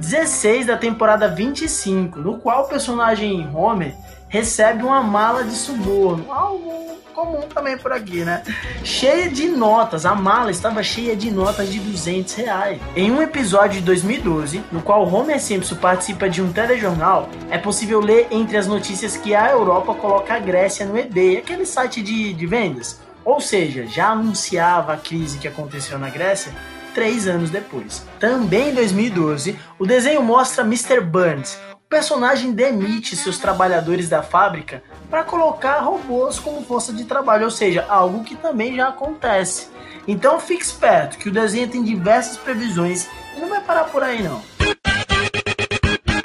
16 0.01 0.67
da 0.67 0.77
temporada 0.77 1.29
25, 1.29 2.19
no 2.19 2.41
qual 2.41 2.65
o 2.65 2.69
personagem 2.69 3.49
Homer 3.55 3.95
recebe 4.31 4.85
uma 4.85 5.03
mala 5.03 5.45
de 5.45 5.55
suborno, 5.55 6.33
algo 6.33 6.99
comum 7.12 7.43
também 7.53 7.77
por 7.77 7.93
aqui, 7.93 8.25
né? 8.25 8.43
Cheia 8.83 9.29
de 9.29 9.49
notas, 9.49 10.07
a 10.07 10.14
mala 10.14 10.51
estava 10.51 10.83
cheia 10.83 11.14
de 11.14 11.31
notas 11.31 11.71
de 11.71 11.79
200 11.81 12.33
reais. 12.35 12.81
Em 12.97 13.11
um 13.11 13.21
episódio 13.21 13.81
de 13.81 13.85
2012, 13.85 14.62
no 14.73 14.81
qual 14.81 15.07
Homer 15.07 15.40
Simpson 15.40 15.75
participa 15.75 16.31
de 16.31 16.40
um 16.40 16.53
telejornal, 16.53 17.29
é 17.51 17.59
possível 17.59 18.01
ler 18.01 18.29
entre 18.31 18.57
as 18.57 18.66
notícias 18.66 19.16
que 19.16 19.35
a 19.35 19.51
Europa 19.51 19.93
coloca 19.95 20.33
a 20.33 20.38
Grécia 20.38 20.87
no 20.87 20.97
eBay, 20.97 21.37
aquele 21.37 21.66
site 21.66 22.01
de, 22.01 22.33
de 22.33 22.47
vendas. 22.47 23.01
Ou 23.25 23.40
seja, 23.40 23.87
já 23.87 24.11
anunciava 24.11 24.95
a 24.95 24.97
crise 24.97 25.38
que 25.38 25.49
aconteceu 25.49 25.99
na 25.99 26.09
Grécia 26.09 26.53
três 26.95 27.27
anos 27.29 27.51
depois. 27.51 28.05
Também 28.19 28.71
em 28.71 28.75
2012, 28.75 29.59
o 29.79 29.87
desenho 29.87 30.23
mostra 30.23 30.64
Mr. 30.64 31.01
Burns. 31.01 31.59
Personagem 31.90 32.53
demite 32.53 33.16
seus 33.16 33.37
trabalhadores 33.37 34.09
da 34.09 34.22
fábrica 34.22 34.81
para 35.11 35.24
colocar 35.24 35.81
robôs 35.81 36.38
como 36.38 36.64
força 36.64 36.92
de 36.92 37.05
trabalho, 37.05 37.46
ou 37.46 37.50
seja, 37.50 37.85
algo 37.88 38.22
que 38.22 38.37
também 38.37 38.76
já 38.76 38.90
acontece. 38.90 39.66
Então 40.07 40.38
fique 40.38 40.62
esperto 40.62 41.18
que 41.18 41.29
o 41.29 41.33
desenho 41.33 41.68
tem 41.68 41.83
diversas 41.83 42.37
previsões 42.37 43.09
e 43.37 43.40
não 43.40 43.48
vai 43.48 43.61
parar 43.61 43.87
por 43.87 44.05
aí 44.05 44.22
não. 44.22 44.40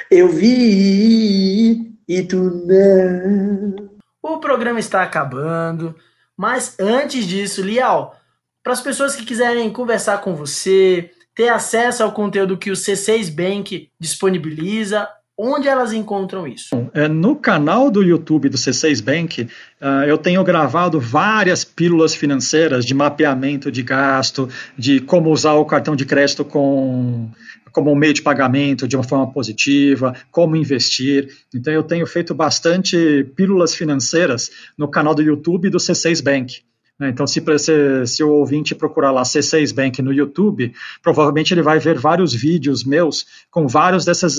Eu 0.08 0.28
vi 0.28 1.98
e 2.06 2.22
tu 2.22 2.36
não. 2.64 3.90
O 4.22 4.38
programa 4.38 4.78
está 4.78 5.02
acabando, 5.02 5.96
mas 6.36 6.76
antes 6.78 7.26
disso, 7.26 7.60
Lial, 7.60 8.16
para 8.62 8.72
as 8.72 8.80
pessoas 8.80 9.16
que 9.16 9.26
quiserem 9.26 9.68
conversar 9.72 10.18
com 10.18 10.36
você, 10.36 11.10
ter 11.34 11.48
acesso 11.48 12.04
ao 12.04 12.12
conteúdo 12.12 12.56
que 12.56 12.70
o 12.70 12.74
C6 12.74 13.34
Bank 13.34 13.90
disponibiliza, 13.98 15.08
onde 15.38 15.68
elas 15.68 15.92
encontram 15.92 16.46
isso? 16.46 16.88
É, 16.94 17.06
no 17.06 17.36
canal 17.36 17.90
do 17.90 18.02
YouTube 18.02 18.48
do 18.48 18.56
C6 18.56 19.02
Bank, 19.02 19.42
uh, 19.42 20.04
eu 20.06 20.16
tenho 20.16 20.42
gravado 20.42 20.98
várias 20.98 21.64
pílulas 21.64 22.14
financeiras 22.14 22.84
de 22.84 22.94
mapeamento 22.94 23.70
de 23.70 23.82
gasto, 23.82 24.48
de 24.76 25.00
como 25.00 25.30
usar 25.30 25.54
o 25.54 25.64
cartão 25.64 25.94
de 25.94 26.06
crédito 26.06 26.44
com, 26.44 27.28
como 27.70 27.92
um 27.92 27.96
meio 27.96 28.14
de 28.14 28.22
pagamento 28.22 28.88
de 28.88 28.96
uma 28.96 29.04
forma 29.04 29.30
positiva, 29.30 30.14
como 30.30 30.56
investir. 30.56 31.28
Então, 31.54 31.72
eu 31.72 31.82
tenho 31.82 32.06
feito 32.06 32.34
bastante 32.34 33.24
pílulas 33.36 33.74
financeiras 33.74 34.50
no 34.78 34.88
canal 34.88 35.14
do 35.14 35.22
YouTube 35.22 35.68
do 35.68 35.78
C6 35.78 36.22
Bank. 36.22 36.62
Né? 36.98 37.10
Então, 37.10 37.26
se, 37.26 37.42
se, 37.58 38.06
se, 38.06 38.24
o 38.24 38.30
ouvinte 38.30 38.74
procurar 38.74 39.10
lá 39.10 39.22
C6 39.22 39.74
Bank 39.74 40.00
no 40.00 40.12
YouTube, 40.12 40.72
provavelmente 41.02 41.52
ele 41.52 41.62
vai 41.62 41.78
ver 41.78 41.98
vários 41.98 42.32
vídeos 42.32 42.84
meus 42.84 43.26
com 43.50 43.68
várias 43.68 44.04
dessas, 44.04 44.38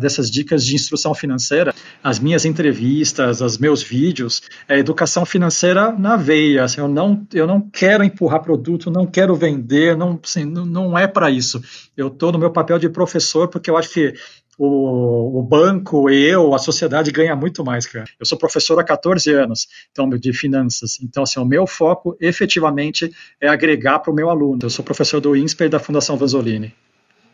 dessas 0.00 0.30
dicas 0.30 0.64
de 0.64 0.74
instrução 0.74 1.14
financeira, 1.14 1.74
as 2.02 2.18
minhas 2.18 2.44
entrevistas, 2.44 3.40
os 3.40 3.58
meus 3.58 3.82
vídeos, 3.82 4.42
é 4.66 4.78
educação 4.78 5.26
financeira 5.26 5.92
na 5.92 6.16
veia. 6.16 6.64
Assim, 6.64 6.80
eu, 6.80 6.88
não, 6.88 7.26
eu 7.32 7.46
não 7.46 7.60
quero 7.60 8.02
empurrar 8.02 8.42
produto, 8.42 8.90
não 8.90 9.06
quero 9.06 9.34
vender, 9.34 9.96
não, 9.96 10.18
assim, 10.22 10.44
não 10.44 10.98
é 10.98 11.06
para 11.06 11.30
isso. 11.30 11.62
Eu 11.96 12.08
estou 12.08 12.32
no 12.32 12.38
meu 12.38 12.50
papel 12.50 12.78
de 12.78 12.88
professor 12.88 13.48
porque 13.48 13.70
eu 13.70 13.76
acho 13.76 13.90
que 13.90 14.14
o, 14.62 15.38
o, 15.38 15.42
banco, 15.42 16.10
eu, 16.10 16.54
a 16.54 16.58
sociedade 16.58 17.10
ganha 17.10 17.34
muito 17.34 17.64
mais, 17.64 17.86
cara. 17.86 18.04
Eu 18.18 18.26
sou 18.26 18.36
professor 18.36 18.78
há 18.78 18.84
14 18.84 19.32
anos, 19.32 19.66
então 19.90 20.06
de 20.10 20.34
finanças. 20.34 20.98
Então, 21.02 21.22
assim, 21.22 21.40
o 21.40 21.46
meu 21.46 21.66
foco 21.66 22.14
efetivamente 22.20 23.10
é 23.40 23.48
agregar 23.48 24.00
para 24.00 24.12
o 24.12 24.14
meu 24.14 24.28
aluno. 24.28 24.58
Eu 24.62 24.68
sou 24.68 24.84
professor 24.84 25.18
do 25.18 25.34
INSPER 25.34 25.70
da 25.70 25.78
Fundação 25.78 26.14
Vanzolini 26.18 26.74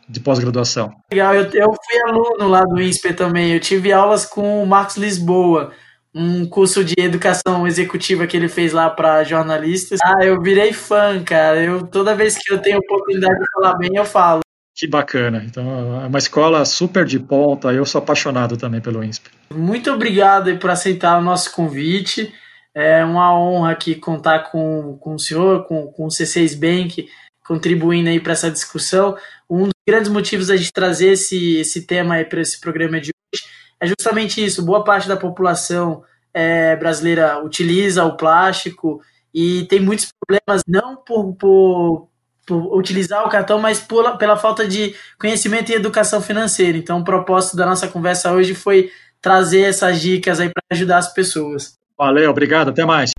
de 0.07 0.21
pós-graduação. 0.21 0.93
Legal, 1.11 1.35
eu, 1.35 1.43
eu 1.51 1.67
fui 1.67 2.01
aluno 2.07 2.47
lá 2.47 2.63
do 2.63 2.81
INSPER 2.81 3.13
também. 3.13 3.51
Eu 3.51 3.59
tive 3.59 3.91
aulas 3.91 4.25
com 4.25 4.63
o 4.63 4.65
Marcos 4.65 4.95
Lisboa, 4.95 5.73
um 6.15 6.45
curso 6.45 6.81
de 6.81 6.95
educação 6.97 7.67
executiva 7.67 8.25
que 8.25 8.37
ele 8.37 8.47
fez 8.47 8.71
lá 8.71 8.89
para 8.89 9.25
jornalistas. 9.25 9.99
Ah, 10.01 10.23
eu 10.23 10.41
virei 10.41 10.71
fã, 10.71 11.21
cara. 11.21 11.61
Eu 11.61 11.85
toda 11.85 12.15
vez 12.15 12.37
que 12.37 12.53
eu 12.53 12.61
tenho 12.61 12.77
oportunidade 12.77 13.37
de 13.37 13.45
falar 13.53 13.77
bem, 13.77 13.89
eu 13.93 14.05
falo. 14.05 14.46
Que 14.77 14.85
bacana. 14.85 15.43
Então, 15.43 16.03
é 16.03 16.05
uma 16.05 16.19
escola 16.19 16.63
super 16.63 17.03
de 17.03 17.19
ponta. 17.19 17.73
Eu 17.73 17.83
sou 17.83 17.97
apaixonado 17.97 18.55
também 18.55 18.79
pelo 18.79 19.03
INSPE. 19.03 19.31
Muito 19.51 19.91
obrigado 19.91 20.55
por 20.59 20.69
aceitar 20.69 21.17
o 21.17 21.21
nosso 21.21 21.51
convite. 21.51 22.31
É 22.75 23.03
uma 23.03 23.35
honra 23.35 23.71
aqui 23.71 23.95
contar 23.95 24.51
com, 24.51 24.95
com 25.01 25.15
o 25.15 25.19
senhor, 25.19 25.65
com, 25.65 25.87
com 25.87 26.05
o 26.05 26.09
C6 26.09 26.55
Bank, 26.55 27.09
contribuindo 27.43 28.07
aí 28.07 28.19
para 28.19 28.33
essa 28.33 28.51
discussão. 28.51 29.17
Um 29.49 29.63
dos 29.63 29.73
grandes 29.87 30.11
motivos 30.11 30.47
da 30.47 30.55
gente 30.55 30.71
trazer 30.71 31.13
esse, 31.13 31.57
esse 31.57 31.87
tema 31.87 32.13
aí 32.13 32.25
para 32.25 32.41
esse 32.41 32.59
programa 32.61 33.01
de 33.01 33.09
hoje 33.09 33.45
é 33.79 33.87
justamente 33.87 34.45
isso. 34.45 34.63
Boa 34.63 34.83
parte 34.83 35.07
da 35.07 35.17
população 35.17 36.03
é, 36.31 36.75
brasileira 36.75 37.43
utiliza 37.43 38.05
o 38.05 38.15
plástico 38.15 39.01
e 39.33 39.65
tem 39.65 39.79
muitos 39.79 40.09
problemas, 40.19 40.61
não 40.67 40.95
por, 40.97 41.33
por 41.33 42.09
por 42.47 42.73
utilizar 42.77 43.27
o 43.27 43.29
cartão, 43.29 43.59
mas 43.59 43.79
por, 43.79 44.17
pela 44.17 44.37
falta 44.37 44.65
de 44.65 44.95
conhecimento 45.19 45.69
e 45.69 45.75
educação 45.75 46.21
financeira. 46.21 46.77
Então, 46.77 46.99
o 46.99 47.03
propósito 47.03 47.57
da 47.57 47.65
nossa 47.65 47.89
conversa 47.89 48.31
hoje 48.31 48.55
foi 48.55 48.89
trazer 49.21 49.63
essas 49.63 49.99
dicas 49.99 50.39
aí 50.39 50.49
para 50.49 50.63
ajudar 50.71 50.97
as 50.97 51.13
pessoas. 51.13 51.73
Valeu, 51.97 52.31
obrigado, 52.31 52.69
até 52.69 52.85
mais. 52.85 53.11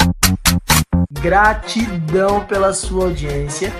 Gratidão 1.12 2.44
pela 2.46 2.72
sua 2.72 3.04
audiência. 3.04 3.72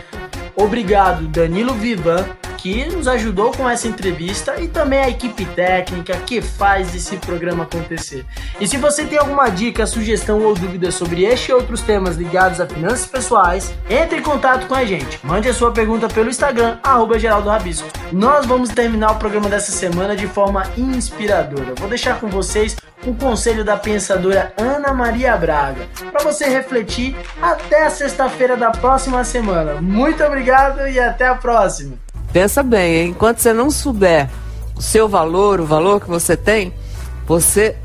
Obrigado, 0.54 1.26
Danilo 1.28 1.72
Vivan, 1.72 2.26
que 2.58 2.84
nos 2.86 3.08
ajudou 3.08 3.52
com 3.52 3.68
essa 3.68 3.88
entrevista 3.88 4.60
e 4.60 4.68
também 4.68 4.98
a 4.98 5.08
equipe 5.08 5.44
técnica 5.46 6.16
que 6.26 6.42
faz 6.42 6.94
esse 6.94 7.16
programa 7.16 7.64
acontecer. 7.64 8.26
E 8.60 8.66
se 8.66 8.76
você 8.76 9.06
tem 9.06 9.18
alguma 9.18 9.48
dica, 9.48 9.86
sugestão 9.86 10.42
ou 10.42 10.54
dúvida 10.54 10.90
sobre 10.90 11.24
este 11.24 11.50
e 11.50 11.54
outros 11.54 11.80
temas 11.80 12.16
ligados 12.16 12.60
a 12.60 12.66
finanças 12.66 13.06
pessoais, 13.06 13.72
entre 13.88 14.18
em 14.18 14.22
contato 14.22 14.66
com 14.66 14.74
a 14.74 14.84
gente. 14.84 15.20
Mande 15.24 15.48
a 15.48 15.54
sua 15.54 15.70
pergunta 15.70 16.08
pelo 16.08 16.28
Instagram, 16.28 16.78
arroba 16.82 17.18
Geraldo 17.18 17.48
Rabisco. 17.48 17.88
Nós 18.12 18.44
vamos 18.44 18.70
terminar 18.70 19.12
o 19.12 19.18
programa 19.18 19.48
dessa 19.48 19.72
semana 19.72 20.16
de 20.16 20.26
forma 20.26 20.64
inspiradora. 20.76 21.74
Vou 21.78 21.88
deixar 21.88 22.20
com 22.20 22.28
vocês 22.28 22.76
o 23.06 23.14
conselho 23.14 23.64
da 23.64 23.76
pensadora 23.76 24.52
Ana 24.56 24.92
Maria 24.92 25.36
Braga, 25.36 25.86
para 26.10 26.24
você 26.24 26.46
refletir 26.46 27.16
até 27.40 27.84
a 27.84 27.90
sexta-feira 27.90 28.56
da 28.56 28.70
próxima 28.70 29.22
semana. 29.22 29.80
Muito 29.80 30.22
obrigado 30.24 30.86
e 30.88 30.98
até 30.98 31.28
a 31.28 31.34
próxima! 31.34 32.07
Pensa 32.32 32.62
bem, 32.62 32.94
hein? 32.96 33.08
enquanto 33.10 33.38
você 33.38 33.52
não 33.52 33.70
souber 33.70 34.28
o 34.76 34.82
seu 34.82 35.08
valor, 35.08 35.60
o 35.60 35.66
valor 35.66 36.00
que 36.00 36.08
você 36.08 36.36
tem, 36.36 36.72
você 37.26 37.76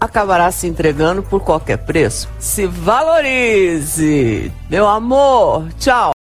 acabará 0.00 0.50
se 0.50 0.66
entregando 0.66 1.22
por 1.22 1.40
qualquer 1.40 1.78
preço. 1.78 2.28
Se 2.38 2.66
valorize, 2.66 4.52
meu 4.70 4.86
amor. 4.86 5.68
Tchau. 5.78 6.17